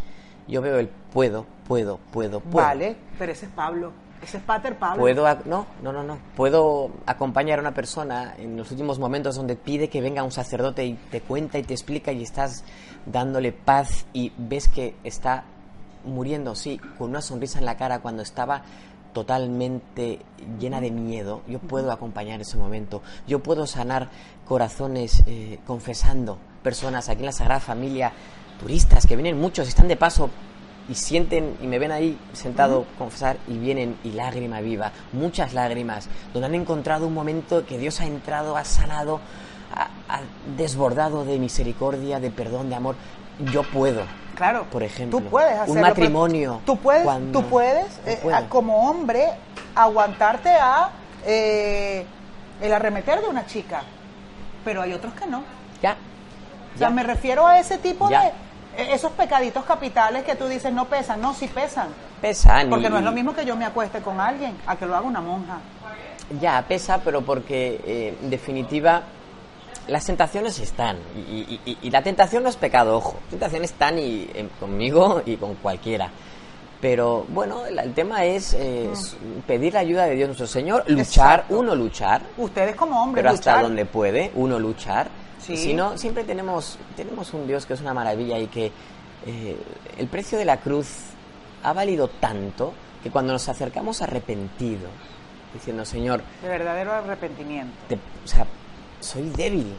yo 0.49 0.63
veo 0.63 0.79
el 0.79 0.89
puedo, 0.89 1.47
puedo, 1.67 1.99
puedo, 2.13 2.41
puedo. 2.41 2.67
Vale, 2.67 2.97
pero 3.19 3.33
ese 3.33 3.47
es 3.47 3.53
Pablo. 3.53 3.93
Ese 4.23 4.37
es 4.37 4.43
Pater 4.43 4.79
Pablo. 4.79 5.01
Puedo, 5.01 5.25
no, 5.47 5.67
no, 5.83 5.93
no, 5.93 6.03
no. 6.03 6.19
Puedo 6.37 6.91
acompañar 7.07 7.59
a 7.59 7.63
una 7.63 7.73
persona 7.73 8.35
en 8.37 8.57
los 8.57 8.71
últimos 8.71 8.99
momentos 8.99 9.35
donde 9.35 9.57
pide 9.57 9.89
que 9.89 10.01
venga 10.01 10.23
un 10.23 10.33
sacerdote 10.33 10.85
y 10.85 10.95
te 11.11 11.23
cuenta 11.23 11.59
y 11.59 11.63
te 11.63 11.73
explica 11.73 12.13
y 12.13 12.23
estás 12.23 12.65
dándole 13.07 13.53
paz 13.53 14.07
y 14.13 14.33
ves 14.37 14.69
que 14.69 14.95
está 15.05 15.45
muriendo, 16.05 16.55
sí, 16.55 16.79
con 16.99 17.11
una 17.11 17.23
sonrisa 17.23 17.59
en 17.59 17.65
la 17.65 17.77
cara 17.77 18.01
cuando 18.01 18.23
estaba 18.23 18.63
totalmente 19.13 20.21
llena 20.59 20.81
de 20.81 20.91
miedo, 20.91 21.43
yo 21.49 21.59
puedo 21.59 21.93
acompañar 21.93 22.41
ese 22.41 22.57
momento, 22.57 23.03
yo 23.27 23.43
puedo 23.43 23.67
sanar 23.67 24.09
corazones 24.47 25.23
eh, 25.27 25.59
confesando 25.67 26.39
personas. 26.63 27.09
Aquí 27.09 27.21
en 27.21 27.27
la 27.27 27.33
Sagrada 27.33 27.61
Familia, 27.61 28.13
turistas 28.61 29.07
que 29.07 29.17
vienen 29.17 29.39
muchos, 29.39 29.69
están 29.69 29.89
de 29.89 29.97
paso 29.97 30.31
y 30.89 30.95
sienten 30.95 31.57
y 31.63 31.67
me 31.67 31.79
ven 31.79 31.93
ahí 31.93 32.19
sentado 32.33 32.85
confesar 32.99 33.37
y 33.47 33.57
vienen 33.59 33.97
y 34.03 34.13
lágrima 34.13 34.61
viva, 34.61 34.93
muchas 35.13 35.55
lágrimas, 35.55 36.09
donde 36.33 36.47
han 36.47 36.55
encontrado 36.55 37.07
un 37.07 37.15
momento 37.15 37.65
que 37.65 37.79
Dios 37.79 38.01
ha 38.01 38.07
entrado, 38.07 38.57
ha 38.57 38.65
sanado, 38.65 39.21
ha, 39.75 39.85
ha 40.09 40.21
desbordado 40.57 41.25
de 41.25 41.39
misericordia, 41.39 42.19
de 42.19 42.31
perdón, 42.31 42.71
de 42.71 42.75
amor. 42.75 42.97
Yo 43.53 43.63
puedo. 43.63 44.03
Claro, 44.41 44.65
por 44.71 44.83
ejemplo, 44.83 45.19
tú 45.19 45.25
puedes 45.27 45.53
hacerlo, 45.53 45.75
un 45.75 45.81
matrimonio. 45.83 46.61
Tú 46.65 46.79
puedes, 46.79 47.07
tú 47.31 47.43
puedes 47.43 47.85
eh, 48.07 48.19
como 48.49 48.89
hombre 48.89 49.27
aguantarte 49.75 50.49
a 50.49 50.89
eh, 51.27 52.07
el 52.63 52.73
arremeter 52.73 53.21
de 53.21 53.29
una 53.29 53.45
chica, 53.45 53.83
pero 54.65 54.81
hay 54.81 54.95
otros 54.95 55.13
que 55.13 55.27
no. 55.27 55.43
Ya. 55.83 55.95
O 56.75 56.79
sea, 56.79 56.89
Ya. 56.89 56.95
me 56.95 57.03
refiero 57.03 57.47
a 57.47 57.59
ese 57.59 57.77
tipo 57.77 58.09
Ya. 58.09 58.23
de 58.23 58.29
eh, 58.79 58.95
esos 58.95 59.13
pecaditos 59.13 59.63
capitales 59.67 60.25
que 60.25 60.35
tú 60.37 60.47
dices 60.49 60.73
no 60.73 60.87
pesan, 60.87 61.21
no, 61.21 61.35
sí 61.35 61.47
pesan. 61.47 61.89
Pesan. 62.23 62.69
y- 62.69 62.71
Porque 62.71 62.89
no 62.89 62.97
es 62.97 63.05
lo 63.05 63.13
mismo 63.13 63.35
que 63.35 63.45
yo 63.45 63.57
me 63.57 63.67
acueste 63.67 64.01
con 64.01 64.21
alguien 64.23 64.57
a 64.67 64.75
que 64.75 64.87
lo 64.87 64.97
haga 64.97 65.07
una 65.07 65.21
monja. 65.21 65.59
Ya, 66.41 66.65
pesa, 66.67 67.03
pero 67.05 67.21
porque 67.21 67.79
eh, 67.85 68.17
en 68.23 68.31
definitiva 68.31 69.03
las 69.91 70.07
tentaciones 70.07 70.59
están. 70.59 70.97
Y, 71.17 71.21
y- 71.21 71.61
y- 71.67 71.79
y 71.83 71.91
la 71.91 72.03
tentación 72.03 72.43
no 72.43 72.49
es 72.49 72.57
pecado, 72.57 72.97
ojo. 72.97 73.17
Tentaciones 73.29 73.73
están 73.73 73.99
y, 73.99 74.29
eh, 74.35 74.49
conmigo 74.59 75.23
y 75.27 75.37
con 75.37 75.55
cualquiera. 75.57 76.11
Pero 76.81 77.27
bueno, 77.29 77.67
el, 77.67 77.79
el 77.79 77.93
tema 77.93 78.25
es, 78.25 78.55
eh, 78.55 78.91
es 78.91 79.15
pedir 79.47 79.75
la 79.75 79.81
ayuda 79.81 80.07
de 80.07 80.15
Dios 80.15 80.29
nuestro 80.29 80.47
Señor, 80.47 80.85
luchar, 80.89 81.41
Exacto. 81.41 81.59
uno 81.59 81.75
luchar, 81.75 82.23
Ustedes 82.39 82.75
como 82.75 83.03
hombres 83.03 83.23
pero 83.23 83.35
hasta 83.35 83.61
donde 83.63 83.85
puede, 83.85 84.31
uno 84.35 84.59
luchar. 84.59 85.09
Sí. 85.39 85.57
Si 85.59 85.75
no, 85.75 85.99
siempre 85.99 86.25
tenemos, 86.25 86.79
tenemos 86.97 87.35
un 87.35 87.47
Dios 87.47 87.67
que 87.67 87.75
es 87.75 87.81
una 87.83 87.93
maravilla 87.93 88.39
y 88.39 88.47
que 88.47 88.73
eh, 89.27 89.57
el 89.99 90.07
precio 90.09 90.39
de 90.39 90.45
la 90.47 90.59
cruz 90.59 90.89
ha 91.63 91.73
valido 91.75 92.09
tanto 92.09 92.73
que 93.03 93.11
cuando 93.11 93.33
nos 93.35 93.47
acercamos 93.51 94.01
arrepentido, 94.01 94.89
diciendo, 95.53 95.85
Señor, 95.85 96.23
de 96.43 96.49
verdadero 96.49 96.93
arrepentimiento. 96.93 97.73
te- 97.89 97.97
o 97.97 98.27
sea, 98.27 98.47
soy 99.01 99.31
débil, 99.31 99.75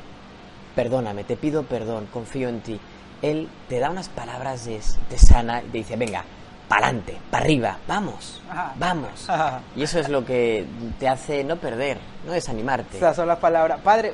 perdóname, 0.76 1.24
te 1.24 1.36
pido 1.36 1.64
perdón, 1.64 2.08
confío 2.12 2.50
en 2.50 2.62
ti. 2.62 2.80
Él 3.22 3.48
te 3.70 3.80
da 3.80 3.90
unas 3.92 4.10
palabras 4.10 4.66
de, 4.66 4.82
te 5.10 5.18
sana 5.18 5.62
y 5.62 5.68
te 5.68 5.78
dice, 5.80 5.96
venga, 5.96 6.24
pa'lante, 6.68 7.18
para 7.30 7.44
arriba, 7.44 7.78
vamos, 7.88 8.42
vamos. 8.78 9.28
Y 9.76 9.84
eso 9.84 10.00
es 10.00 10.10
lo 10.10 10.26
que 10.26 10.66
te 11.00 11.08
hace 11.08 11.44
no 11.44 11.58
perder, 11.58 12.00
no 12.26 12.32
desanimarte. 12.32 12.98
Esas 12.98 13.16
son 13.16 13.28
las 13.28 13.38
palabras. 13.38 13.80
Padre, 13.82 14.12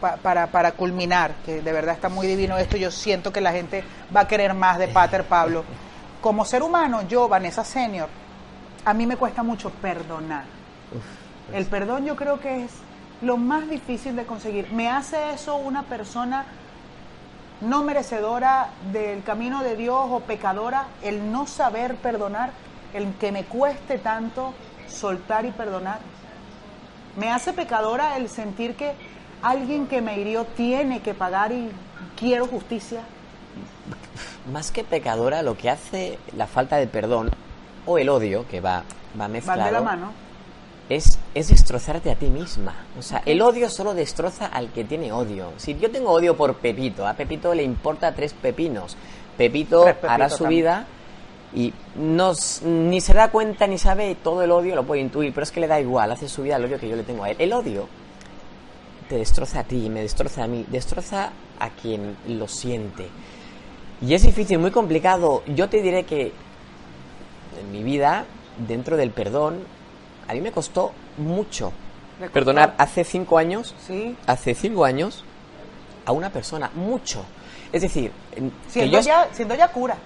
pa- 0.00 0.16
para, 0.16 0.46
para 0.46 0.72
culminar, 0.72 1.32
que 1.44 1.60
de 1.60 1.72
verdad 1.72 1.94
está 1.96 2.08
muy 2.08 2.26
divino 2.26 2.56
esto, 2.56 2.76
yo 2.78 2.90
siento 2.90 3.30
que 3.32 3.40
la 3.42 3.52
gente 3.52 3.84
va 4.14 4.20
a 4.20 4.28
querer 4.28 4.54
más 4.54 4.78
de 4.78 4.88
Pater 4.88 5.24
Pablo. 5.24 5.64
Como 6.22 6.44
ser 6.46 6.62
humano, 6.62 7.02
yo, 7.06 7.28
Vanessa 7.28 7.62
Senior, 7.62 8.08
a 8.86 8.94
mí 8.94 9.06
me 9.06 9.16
cuesta 9.16 9.42
mucho 9.42 9.68
perdonar. 9.70 10.44
El 11.52 11.66
perdón 11.66 12.06
yo 12.06 12.16
creo 12.16 12.40
que 12.40 12.64
es 12.64 12.70
lo 13.22 13.36
más 13.36 13.68
difícil 13.68 14.16
de 14.16 14.24
conseguir. 14.24 14.70
¿Me 14.72 14.90
hace 14.90 15.32
eso 15.32 15.56
una 15.56 15.84
persona 15.84 16.44
no 17.60 17.82
merecedora 17.82 18.70
del 18.92 19.22
camino 19.22 19.62
de 19.62 19.76
Dios 19.76 20.06
o 20.10 20.20
pecadora 20.20 20.86
el 21.02 21.32
no 21.32 21.46
saber 21.46 21.96
perdonar, 21.96 22.50
el 22.92 23.14
que 23.14 23.32
me 23.32 23.44
cueste 23.44 23.98
tanto 23.98 24.52
soltar 24.88 25.44
y 25.46 25.50
perdonar? 25.50 26.00
Me 27.16 27.30
hace 27.30 27.52
pecadora 27.52 28.16
el 28.16 28.28
sentir 28.28 28.76
que 28.76 28.92
alguien 29.42 29.86
que 29.86 30.02
me 30.02 30.18
hirió 30.18 30.44
tiene 30.44 31.00
que 31.00 31.14
pagar 31.14 31.52
y 31.52 31.70
quiero 32.16 32.46
justicia. 32.46 33.00
Más 34.52 34.70
que 34.70 34.84
pecadora, 34.84 35.42
lo 35.42 35.56
que 35.56 35.70
hace 35.70 36.18
la 36.36 36.46
falta 36.46 36.76
de 36.76 36.86
perdón 36.86 37.30
o 37.86 37.98
el 37.98 38.08
odio, 38.08 38.46
que 38.48 38.60
va, 38.60 38.78
va 38.78 38.84
Van 39.14 39.32
mezclado, 39.32 39.64
de 39.64 39.72
la 39.72 39.80
mano. 39.80 40.25
Es, 40.88 41.18
es 41.34 41.48
destrozarte 41.48 42.10
a 42.10 42.14
ti 42.14 42.26
misma. 42.26 42.74
O 42.98 43.02
sea, 43.02 43.22
el 43.26 43.42
odio 43.42 43.68
solo 43.70 43.94
destroza 43.94 44.46
al 44.46 44.70
que 44.70 44.84
tiene 44.84 45.12
odio. 45.12 45.52
Si 45.56 45.76
yo 45.78 45.90
tengo 45.90 46.10
odio 46.12 46.36
por 46.36 46.56
Pepito, 46.56 47.06
a 47.06 47.14
Pepito 47.14 47.54
le 47.54 47.62
importa 47.62 48.14
tres 48.14 48.32
pepinos. 48.34 48.96
Pepito 49.36 49.82
Tres 49.82 49.96
hará 50.06 50.30
su 50.30 50.44
también. 50.44 50.62
vida 50.62 50.86
y 51.54 51.72
no, 51.96 52.32
ni 52.64 53.00
se 53.00 53.14
da 53.14 53.30
cuenta 53.30 53.66
ni 53.66 53.78
sabe 53.78 54.16
todo 54.22 54.42
el 54.42 54.50
odio, 54.50 54.74
lo 54.74 54.84
puede 54.84 55.00
intuir, 55.00 55.32
pero 55.32 55.44
es 55.44 55.50
que 55.50 55.60
le 55.60 55.66
da 55.66 55.80
igual, 55.80 56.10
hace 56.10 56.28
su 56.28 56.42
vida 56.42 56.56
el 56.56 56.64
odio 56.64 56.78
que 56.78 56.88
yo 56.88 56.96
le 56.96 57.02
tengo 57.02 57.24
a 57.24 57.30
él. 57.30 57.36
El 57.38 57.52
odio 57.52 57.88
te 59.08 59.16
destroza 59.16 59.60
a 59.60 59.64
ti, 59.64 59.88
me 59.88 60.02
destroza 60.02 60.44
a 60.44 60.46
mí, 60.46 60.64
destroza 60.68 61.30
a 61.58 61.70
quien 61.70 62.16
lo 62.28 62.48
siente. 62.48 63.08
Y 64.00 64.14
es 64.14 64.22
difícil, 64.22 64.58
muy 64.58 64.70
complicado. 64.70 65.42
Yo 65.46 65.68
te 65.68 65.80
diré 65.80 66.04
que 66.04 66.32
en 67.60 67.72
mi 67.72 67.82
vida, 67.82 68.26
dentro 68.66 68.96
del 68.96 69.10
perdón, 69.10 69.60
a 70.28 70.32
mí 70.34 70.40
me 70.40 70.52
costó 70.52 70.92
mucho 71.18 71.72
perdonar 72.32 72.74
hace 72.78 73.04
cinco 73.04 73.38
años, 73.38 73.74
Sí. 73.86 74.16
hace 74.26 74.54
cinco 74.54 74.84
años, 74.84 75.24
a 76.04 76.12
una 76.12 76.30
persona, 76.30 76.70
mucho. 76.74 77.24
Es 77.72 77.82
decir, 77.82 78.12
que 78.34 78.50
Siendo, 78.68 78.98
yo 78.98 79.04
ya, 79.04 79.28
siendo 79.32 79.54
ya 79.54 79.68
cura. 79.68 79.96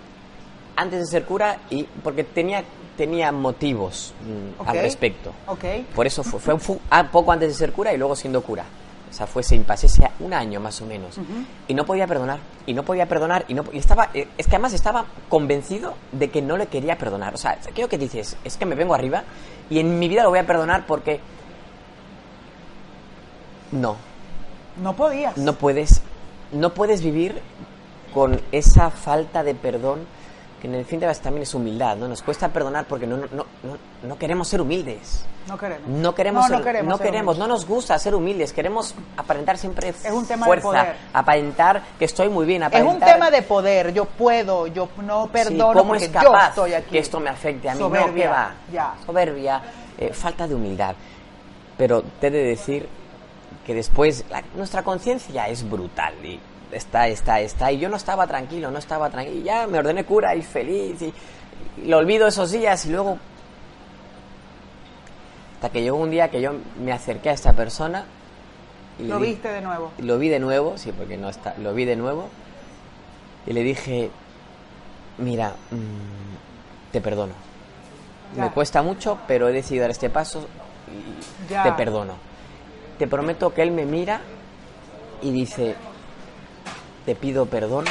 antes 0.76 1.00
de 1.00 1.06
ser 1.06 1.24
cura 1.24 1.58
y 1.70 1.84
porque 1.84 2.24
tenía 2.24 2.64
tenía 2.96 3.32
motivos 3.32 4.12
mm, 4.20 4.60
Ok. 4.60 4.68
al 4.68 4.78
respecto. 4.78 5.32
Ok. 5.46 5.64
Por 5.94 6.06
eso 6.06 6.22
fue, 6.22 6.38
fue, 6.40 6.58
fue 6.58 6.76
ah, 6.90 7.08
poco 7.10 7.32
antes 7.32 7.48
de 7.48 7.54
ser 7.54 7.72
cura 7.72 7.92
y 7.94 7.96
luego 7.98 8.14
siendo 8.16 8.42
cura. 8.42 8.64
O 9.10 9.12
sea, 9.12 9.26
fue 9.26 9.42
sin 9.42 9.64
pasé 9.64 9.86
ese 9.86 10.08
un 10.20 10.32
año 10.34 10.60
más 10.60 10.80
o 10.82 10.86
menos. 10.86 11.18
Y 11.66 11.74
no 11.74 11.84
podía 11.84 12.06
perdonar. 12.06 12.38
Y 12.66 12.74
no 12.74 12.84
podía 12.84 13.06
perdonar. 13.06 13.44
Y 13.48 13.54
no 13.54 13.64
y 13.72 13.78
estaba 13.78 14.10
eh, 14.14 14.28
Es 14.38 14.46
que 14.46 14.52
además 14.56 14.72
estaba 14.72 15.06
convencido 15.28 15.94
de 16.12 16.30
que 16.30 16.40
no 16.42 16.56
le 16.56 16.66
quería 16.66 16.96
perdonar. 16.96 17.34
O 17.34 17.38
sea, 17.38 17.58
creo 17.74 17.88
que 17.88 17.98
dices, 17.98 18.36
es 18.44 18.56
que 18.56 18.66
me 18.66 18.74
vengo 18.76 18.94
arriba 18.94 19.24
y 19.70 19.78
en 19.78 19.98
mi 19.98 20.08
vida 20.08 20.24
lo 20.24 20.30
voy 20.30 20.40
a 20.40 20.46
perdonar 20.46 20.84
porque... 20.86 21.20
No, 23.72 23.96
No 24.82 24.96
podías. 24.96 25.36
no 25.36 25.54
puedes, 25.54 26.02
no 26.52 26.74
puedes 26.74 27.02
vivir 27.02 27.40
con 28.12 28.40
esa 28.50 28.90
falta 28.90 29.44
de 29.44 29.54
perdón 29.54 30.00
que 30.60 30.66
en 30.68 30.74
el 30.74 30.84
fin 30.84 31.00
de 31.00 31.06
las 31.06 31.20
también 31.20 31.42
es 31.42 31.54
humildad, 31.54 31.96
¿no? 31.96 32.06
Nos 32.06 32.22
cuesta 32.22 32.48
perdonar 32.48 32.84
porque 32.86 33.06
no, 33.06 33.16
no, 33.16 33.26
no, 33.32 33.46
no- 33.62 33.76
no 34.08 34.18
queremos 34.18 34.46
ser 34.48 34.60
humildes. 34.60 35.24
No 35.48 35.56
queremos. 35.56 35.88
No 35.88 36.14
queremos, 36.14 36.42
No, 36.42 36.48
ser- 36.48 36.58
no 36.58 36.64
queremos 36.64 36.88
no, 36.90 36.96
ser 36.98 37.06
queremos, 37.06 37.38
no 37.38 37.46
nos 37.48 37.66
gusta 37.66 37.98
ser 37.98 38.14
humildes, 38.14 38.52
queremos 38.52 38.94
aparentar 39.16 39.56
siempre 39.56 39.88
Es 39.88 40.10
un 40.12 40.26
tema 40.26 40.44
de 40.46 40.50
fuerza, 40.50 40.68
poder. 40.68 40.96
aparentar 41.14 41.82
que 41.98 42.04
estoy 42.04 42.28
muy 42.28 42.44
bien, 42.44 42.62
Es 42.62 42.68
aparentar 42.68 42.94
un 42.94 43.00
tema 43.00 43.30
de 43.30 43.42
poder. 43.42 43.92
Yo 43.94 44.04
puedo, 44.04 44.66
yo 44.66 44.88
no 45.02 45.24
Sí, 45.24 45.30
perdono 45.32 45.72
¿cómo 45.72 45.88
porque 45.90 46.04
es 46.04 46.12
yo 46.12 46.20
capaz 46.20 46.48
estoy 46.50 46.74
aquí. 46.74 46.90
que 46.90 46.98
esto 46.98 47.20
me 47.20 47.30
afecte 47.30 47.70
a 47.70 47.74
mí? 47.74 47.80
No, 47.80 47.86
Soberbia, 47.86 48.22
¿qué 48.24 48.28
va? 48.28 48.54
ya. 48.72 48.94
Soberbia, 49.06 49.62
eh, 49.98 50.12
falta 50.12 50.46
de 50.46 50.54
humildad. 50.54 50.94
Pero 51.78 52.02
te 52.20 52.26
he 52.26 52.30
de 52.30 52.44
decir 52.44 52.86
que 53.66 53.74
después 53.74 54.24
la- 54.30 54.42
nuestra 54.54 54.82
conciencia 54.82 55.48
es 55.48 55.68
brutal 55.68 56.14
y 56.24 56.38
está, 56.72 57.08
está, 57.08 57.40
está. 57.40 57.70
Y 57.72 57.78
yo 57.78 57.88
no 57.88 57.96
estaba 57.96 58.26
tranquilo, 58.26 58.70
no 58.70 58.78
estaba 58.78 59.10
tranquilo. 59.10 59.38
Y 59.40 59.42
ya 59.44 59.66
me 59.66 59.78
ordené 59.78 60.04
cura 60.04 60.34
y 60.34 60.42
feliz 60.42 61.00
y, 61.02 61.12
y 61.82 61.88
lo 61.88 61.98
olvido 61.98 62.26
esos 62.26 62.50
días 62.52 62.84
y 62.86 62.90
luego... 62.90 63.18
Hasta 65.56 65.68
que 65.70 65.82
llegó 65.82 65.98
un 65.98 66.10
día 66.10 66.30
que 66.30 66.40
yo 66.40 66.52
me 66.82 66.92
acerqué 66.92 67.30
a 67.30 67.32
esta 67.34 67.52
persona 67.52 68.04
y 68.98 69.04
Lo 69.04 69.18
di- 69.18 69.26
viste 69.26 69.48
de 69.48 69.60
nuevo. 69.60 69.92
lo 69.98 70.18
vi 70.18 70.28
de 70.30 70.38
nuevo, 70.40 70.78
sí, 70.78 70.90
porque 70.92 71.16
no 71.18 71.28
está, 71.28 71.54
lo 71.58 71.74
vi 71.74 71.84
de 71.84 71.96
nuevo 71.96 72.28
y 73.46 73.52
le 73.52 73.62
dije, 73.62 74.10
mira, 75.18 75.50
mm, 75.70 76.92
te 76.92 77.00
perdono. 77.02 77.34
Ya. 78.36 78.44
Me 78.44 78.50
cuesta 78.52 78.80
mucho, 78.82 79.18
pero 79.26 79.48
he 79.48 79.52
decidido 79.52 79.82
dar 79.82 79.90
este 79.90 80.08
paso 80.08 80.46
y 80.88 81.52
Ya. 81.52 81.62
te 81.62 81.72
perdono. 81.72 82.14
Te 82.98 83.06
prometo 83.06 83.52
que 83.52 83.62
él 83.62 83.70
me 83.72 83.84
mira 83.84 84.20
y 85.20 85.30
dice, 85.30 85.74
te 87.06 87.14
pido 87.14 87.46
perdón, 87.46 87.84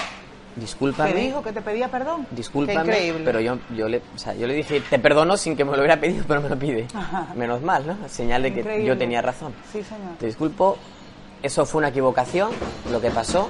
discúlpame. 0.56 1.14
Te 1.14 1.20
dijo 1.20 1.42
que 1.42 1.52
te 1.54 1.62
pedía 1.62 1.88
perdón. 1.90 2.26
Qué 2.30 2.36
Discúlpame, 2.36 2.82
increíble. 2.82 3.22
pero 3.26 3.40
yo, 3.40 3.58
yo, 3.76 3.88
le, 3.88 4.02
o 4.16 4.18
sea, 4.18 4.34
yo 4.34 4.48
le 4.48 4.54
dije, 4.54 4.82
te 4.82 5.00
perdono 5.00 5.38
sin 5.38 5.56
que 5.56 5.64
me 5.66 5.72
lo 5.72 5.78
hubiera 5.80 6.00
pedido, 6.00 6.26
pero 6.28 6.42
me 6.42 6.50
lo 6.50 6.58
pide. 6.58 6.88
Menos 7.36 7.62
mal, 7.62 7.86
¿no? 7.88 7.98
Señal 8.08 8.44
de 8.44 8.54
que 8.54 8.84
yo 8.86 8.98
tenía 8.98 9.22
razón. 9.22 9.54
Sí, 9.72 9.84
señor. 9.84 10.18
Te 10.20 10.26
disculpo, 10.28 10.78
eso 11.42 11.66
fue 11.66 11.80
una 11.80 11.90
equivocación, 11.90 12.50
lo 12.92 13.00
que 13.02 13.10
pasó. 13.12 13.50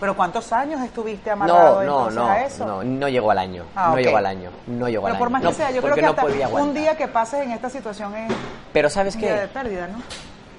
Pero 0.00 0.16
¿cuántos 0.16 0.50
años 0.54 0.80
estuviste 0.80 1.30
amarrado 1.30 1.84
No, 1.84 2.08
no, 2.08 2.10
no, 2.10 2.26
a 2.26 2.40
eso? 2.40 2.64
no, 2.64 2.82
no 2.82 3.08
llegó 3.10 3.30
al 3.32 3.38
año, 3.38 3.64
Ah, 3.76 3.90
no 3.94 4.00
llegó 4.00 4.16
al 4.16 4.24
año, 4.24 4.50
no 4.66 4.88
llegó 4.88 5.06
al 5.06 5.12
Pero 5.12 5.18
por 5.18 5.26
año. 5.28 5.32
más 5.34 5.42
No, 5.42 5.48
que 5.50 5.54
sea, 5.56 5.70
yo 5.70 5.82
creo 5.82 5.94
que 5.94 6.06
hasta 6.06 6.24
un 6.54 6.72
día 6.72 6.96
que 6.96 7.06
pases 7.06 7.42
en 7.42 7.50
esta 7.52 7.68
situación 7.68 8.14
es 8.16 8.32
Pero 8.72 8.88
¿sabes 8.88 9.14
un 9.16 9.20
día 9.20 9.34
de 9.34 9.40
qué? 9.42 9.48
pérdida, 9.48 9.88
¿no? 9.88 9.98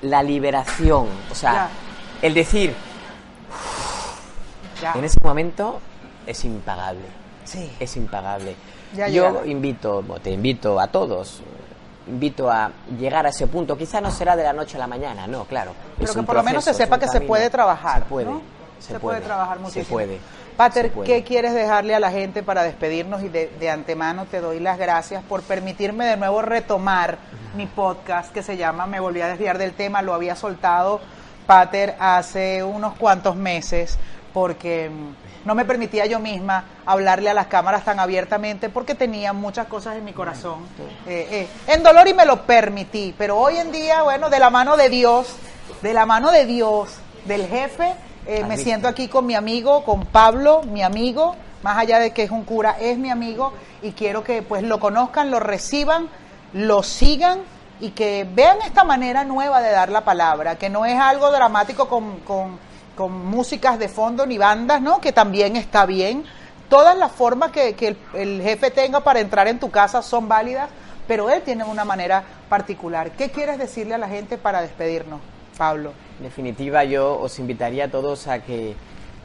La 0.03 0.21
liberación, 0.21 1.07
o 1.31 1.33
sea, 1.35 1.53
Ya. 1.53 1.69
el 2.21 2.35
decir, 2.35 2.75
Ya. 4.81 4.93
en 4.95 5.03
ese 5.03 5.17
momento 5.21 5.79
es 6.25 6.43
impagable. 6.45 7.05
Sí. 7.43 7.71
es 7.79 7.97
impagable. 7.97 8.55
Ya 8.95 9.07
Yo 9.07 9.27
llegará. 9.29 9.47
invito, 9.47 10.03
te 10.21 10.31
invito 10.31 10.79
a 10.79 10.87
todos, 10.87 11.41
invito 12.07 12.51
a 12.51 12.71
llegar 12.99 13.25
a 13.25 13.29
ese 13.29 13.47
punto. 13.47 13.77
Quizá 13.77 14.01
no 14.01 14.11
será 14.11 14.35
de 14.35 14.43
la 14.43 14.53
noche 14.53 14.77
a 14.77 14.79
la 14.79 14.87
mañana, 14.87 15.27
no, 15.27 15.45
claro. 15.45 15.73
Pero 15.97 16.09
es 16.11 16.15
que 16.15 16.23
por 16.23 16.35
lo 16.35 16.43
menos 16.43 16.63
se 16.63 16.73
sepa 16.73 16.99
que 16.99 17.07
se 17.07 17.21
puede 17.21 17.49
trabajar, 17.49 18.03
Se 18.03 18.09
puede, 18.09 18.25
¿no? 18.25 18.41
se, 18.79 18.93
Se 18.93 18.99
puede 18.99 19.21
trabajar 19.21 19.59
muchísimo. 19.59 19.85
Se 19.85 19.91
puede. 19.91 20.19
Pater, 20.57 20.91
¿qué 20.91 21.23
quieres 21.23 21.53
dejarle 21.53 21.95
a 21.95 21.99
la 21.99 22.11
gente 22.11 22.43
para 22.43 22.61
despedirnos? 22.63 23.23
Y 23.23 23.29
de, 23.29 23.69
antemano 23.69 24.25
te 24.25 24.41
doy 24.41 24.59
las 24.59 24.77
gracias 24.77 25.23
por 25.23 25.41
permitirme 25.41 26.05
de 26.05 26.17
nuevo 26.17 26.41
retomar 26.41 27.17
mi 27.55 27.65
podcast 27.67 28.31
que 28.33 28.43
se 28.43 28.57
llama 28.57 28.85
Me 28.85 28.99
volví 28.99 29.21
a 29.21 29.27
desviar 29.27 29.57
del 29.57 29.73
tema, 29.73 30.01
lo 30.01 30.13
había 30.13 30.35
soltado 30.35 30.99
Pater 31.47 31.95
hace 31.99 32.63
unos 32.63 32.93
cuantos 32.95 33.35
meses 33.35 33.97
porque 34.33 34.89
mm, 34.89 35.47
no 35.47 35.55
me 35.55 35.65
permitía 35.65 36.05
yo 36.05 36.19
misma 36.19 36.65
hablarle 36.85 37.29
a 37.29 37.33
las 37.33 37.47
cámaras 37.47 37.83
tan 37.83 37.99
abiertamente 37.99 38.69
porque 38.69 38.95
tenía 38.95 39.33
muchas 39.33 39.67
cosas 39.67 39.97
en 39.97 40.05
mi 40.05 40.13
corazón. 40.13 40.59
Eh, 41.07 41.27
eh, 41.31 41.47
en 41.67 41.83
dolor 41.83 42.07
y 42.07 42.13
me 42.13 42.25
lo 42.25 42.43
permití, 42.45 43.13
pero 43.17 43.37
hoy 43.37 43.57
en 43.57 43.71
día, 43.71 44.03
bueno, 44.03 44.29
de 44.29 44.39
la 44.39 44.49
mano 44.49 44.77
de 44.77 44.89
Dios, 44.89 45.35
de 45.81 45.93
la 45.93 46.05
mano 46.05 46.31
de 46.31 46.45
Dios, 46.45 46.89
del 47.25 47.47
jefe, 47.47 47.93
eh, 48.25 48.43
me 48.45 48.57
siento 48.57 48.87
aquí 48.87 49.07
con 49.07 49.25
mi 49.25 49.35
amigo, 49.35 49.83
con 49.83 50.05
Pablo, 50.05 50.61
mi 50.63 50.83
amigo, 50.83 51.35
más 51.63 51.77
allá 51.77 51.99
de 51.99 52.11
que 52.11 52.23
es 52.23 52.31
un 52.31 52.43
cura, 52.43 52.77
es 52.79 52.97
mi 52.97 53.09
amigo 53.09 53.53
y 53.81 53.91
quiero 53.93 54.23
que 54.23 54.41
pues 54.41 54.63
lo 54.63 54.79
conozcan, 54.79 55.31
lo 55.31 55.39
reciban, 55.39 56.07
lo 56.53 56.83
sigan 56.83 57.39
y 57.79 57.91
que 57.91 58.27
vean 58.31 58.57
esta 58.63 58.83
manera 58.83 59.23
nueva 59.23 59.61
de 59.61 59.71
dar 59.71 59.89
la 59.89 60.01
palabra, 60.01 60.57
que 60.57 60.69
no 60.69 60.85
es 60.85 60.99
algo 60.99 61.31
dramático 61.31 61.87
con, 61.87 62.19
con, 62.19 62.59
músicas 63.09 63.79
de 63.79 63.87
fondo 63.87 64.25
ni 64.25 64.37
bandas, 64.37 64.81
¿no? 64.81 65.01
Que 65.01 65.11
también 65.11 65.55
está 65.55 65.85
bien. 65.85 66.23
Todas 66.69 66.97
las 66.97 67.11
formas 67.11 67.51
que, 67.51 67.75
el, 68.13 68.41
jefe 68.41 68.71
tenga 68.71 69.01
para 69.01 69.19
entrar 69.19 69.47
en 69.47 69.59
tu 69.59 69.69
casa 69.69 70.01
son 70.01 70.27
válidas, 70.27 70.69
pero 71.07 71.29
él 71.29 71.41
tiene 71.41 71.63
una 71.63 71.83
manera 71.83 72.23
particular. 72.47 73.11
¿Qué 73.11 73.29
quieres 73.29 73.57
decirle 73.57 73.95
a 73.95 73.97
la 73.97 74.07
gente 74.07 74.37
para 74.37 74.61
despedirnos, 74.61 75.19
Pablo? 75.57 75.91
En 76.17 76.23
definitiva, 76.23 76.83
yo 76.83 77.19
os 77.19 77.39
invitaría 77.39 77.85
a 77.85 77.87
todos 77.91 78.27
a 78.27 78.39
que 78.39 78.75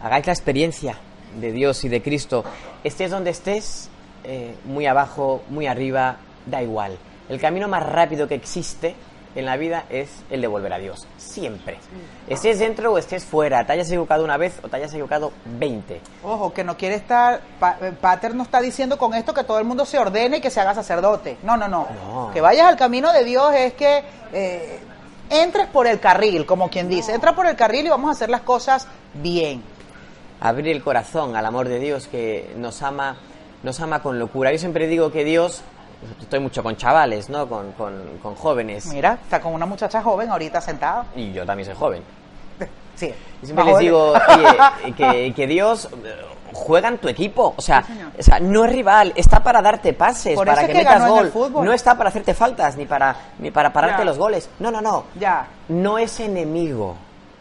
hagáis 0.02 0.26
la 0.26 0.32
experiencia 0.32 0.98
de 1.40 1.52
Dios 1.52 1.84
y 1.84 1.88
de 1.88 2.02
Cristo. 2.02 2.44
Estés 2.82 3.10
donde 3.10 3.30
estés, 3.30 3.90
eh, 4.24 4.56
muy 4.64 4.86
abajo, 4.86 5.42
muy 5.48 5.66
arriba, 5.66 6.16
da 6.46 6.62
igual. 6.62 6.98
El 7.28 7.40
camino 7.40 7.68
más 7.68 7.84
rápido 7.84 8.26
que 8.26 8.34
existe 8.34 8.94
en 9.36 9.44
la 9.44 9.56
vida 9.56 9.84
es 9.90 10.08
el 10.30 10.40
de 10.40 10.46
volver 10.46 10.72
a 10.72 10.78
Dios, 10.78 11.06
siempre. 11.18 11.78
Estés 12.26 12.58
dentro 12.58 12.92
o 12.92 12.98
estés 12.98 13.24
fuera, 13.24 13.64
te 13.66 13.74
hayas 13.74 13.88
equivocado 13.88 14.24
una 14.24 14.38
vez 14.38 14.58
o 14.62 14.68
te 14.68 14.76
hayas 14.76 14.92
equivocado 14.92 15.30
20. 15.44 16.00
Ojo, 16.24 16.52
que 16.52 16.64
no 16.64 16.76
quiere 16.76 16.96
estar, 16.96 17.42
eh, 17.82 17.92
Pater 18.00 18.34
no 18.34 18.42
está 18.42 18.60
diciendo 18.60 18.96
con 18.96 19.12
esto 19.14 19.34
que 19.34 19.44
todo 19.44 19.58
el 19.58 19.66
mundo 19.66 19.84
se 19.84 19.98
ordene 19.98 20.38
y 20.38 20.40
que 20.40 20.50
se 20.50 20.60
haga 20.60 20.74
sacerdote. 20.74 21.36
No, 21.42 21.56
no, 21.56 21.68
no. 21.68 22.30
Que 22.32 22.40
vayas 22.40 22.66
al 22.66 22.76
camino 22.76 23.12
de 23.12 23.24
Dios 23.24 23.54
es 23.54 23.74
que 23.74 24.02
eh, 24.32 24.80
entres 25.28 25.66
por 25.66 25.86
el 25.86 26.00
carril, 26.00 26.46
como 26.46 26.70
quien 26.70 26.88
dice. 26.88 27.12
Entra 27.12 27.34
por 27.34 27.46
el 27.46 27.56
carril 27.56 27.86
y 27.86 27.90
vamos 27.90 28.08
a 28.08 28.12
hacer 28.12 28.30
las 28.30 28.40
cosas 28.40 28.88
bien. 29.14 29.62
Abrir 30.40 30.68
el 30.68 30.82
corazón 30.82 31.36
al 31.36 31.44
amor 31.44 31.68
de 31.68 31.78
Dios 31.78 32.08
que 32.08 32.54
nos 32.56 32.82
ama, 32.82 33.18
nos 33.62 33.80
ama 33.80 34.02
con 34.02 34.18
locura. 34.18 34.50
Yo 34.50 34.58
siempre 34.58 34.86
digo 34.86 35.12
que 35.12 35.24
Dios 35.24 35.62
estoy 36.20 36.40
mucho 36.40 36.62
con 36.62 36.76
chavales, 36.76 37.28
¿no? 37.28 37.48
Con, 37.48 37.72
con, 37.72 38.34
jóvenes. 38.34 38.86
Mira, 38.86 39.18
está 39.22 39.40
con 39.40 39.54
una 39.54 39.66
muchacha 39.66 40.02
joven 40.02 40.30
ahorita 40.30 40.60
sentada. 40.60 41.06
Y 41.14 41.32
yo 41.32 41.44
también 41.46 41.66
soy 41.66 41.76
joven. 41.76 42.02
Sí. 42.96 43.12
Y 43.42 43.44
siempre 43.44 43.66
les 43.66 43.78
digo 43.80 44.14
que, 44.96 45.34
que, 45.36 45.46
Dios 45.46 45.86
eh, 46.02 46.16
juega 46.54 46.88
en 46.88 46.96
tu 46.96 47.08
equipo. 47.08 47.52
O 47.54 47.60
sea, 47.60 47.84
o 48.18 48.22
sea, 48.22 48.40
no 48.40 48.64
es 48.64 48.72
rival, 48.72 49.12
está 49.16 49.42
para 49.42 49.60
darte 49.60 49.92
pases, 49.92 50.34
para 50.34 50.66
que, 50.66 50.72
metas 50.72 51.06
gol. 51.06 51.30
No 51.62 51.74
está 51.74 51.98
para 51.98 52.08
hacerte 52.08 52.32
faltas 52.32 52.74
ni 52.78 52.86
para, 52.86 53.14
ni 53.38 53.50
para 53.50 53.70
pararte 53.70 54.02
los 54.02 54.16
goles. 54.16 54.48
No, 54.58 54.70
no, 54.70 54.80
no. 54.80 55.04
Ya. 55.20 55.46
No 55.68 55.98
es 55.98 56.18
enemigo, 56.20 56.96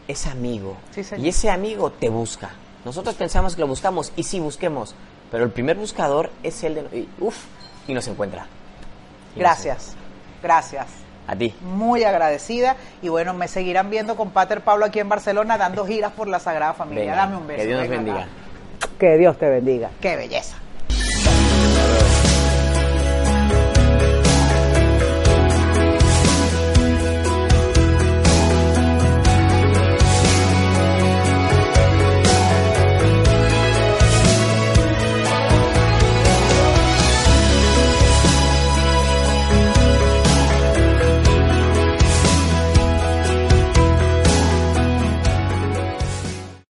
es 0.10 0.28
amigo. 0.28 0.76
y 1.18 1.30
ese 1.30 1.50
amigo 1.50 1.90
te 1.90 2.10
busca. 2.10 2.50
Nosotros 2.84 3.16
pensamos 3.16 3.56
que 3.56 3.62
lo 3.62 3.68
buscamos 3.68 4.12
y 4.18 4.24
sí 4.24 4.42
busquemos, 4.42 4.94
pero 5.32 5.44
el 5.44 5.52
primer 5.52 5.78
buscador 5.78 6.32
es 6.44 6.64
el 6.64 6.76
de... 6.76 7.08
Uf, 7.20 7.46
y 7.88 7.94
nos 7.94 8.08
encuentra. 8.08 8.48
gracias, 9.36 9.96
gracias. 10.42 10.88
A 11.28 11.36
ti. 11.36 11.56
Muy 11.62 12.04
agradecida. 12.04 12.76
Y 13.02 13.10
bueno, 13.10 13.34
me 13.34 13.48
seguirán 13.48 13.90
viendo 13.90 14.16
con 14.16 14.30
Pater 14.30 14.62
Pablo 14.62 14.86
aquí 14.86 15.00
en 15.00 15.10
Barcelona 15.10 15.58
dando 15.58 15.86
giras 15.86 16.12
por 16.12 16.28
la 16.28 16.40
Sagrada 16.40 16.74
Familia. 16.74 17.16
Dame 17.16 17.38
un 17.38 17.48
beso. 17.48 17.62
Que 17.62 17.68
Dios 17.68 17.80
nos 17.80 17.90
bendiga. 17.90 18.28
Que 19.00 19.18
Dios 19.18 19.38
te 19.40 19.50
bendiga. 19.50 19.90
Qué 20.02 20.16
belleza. 20.16 20.58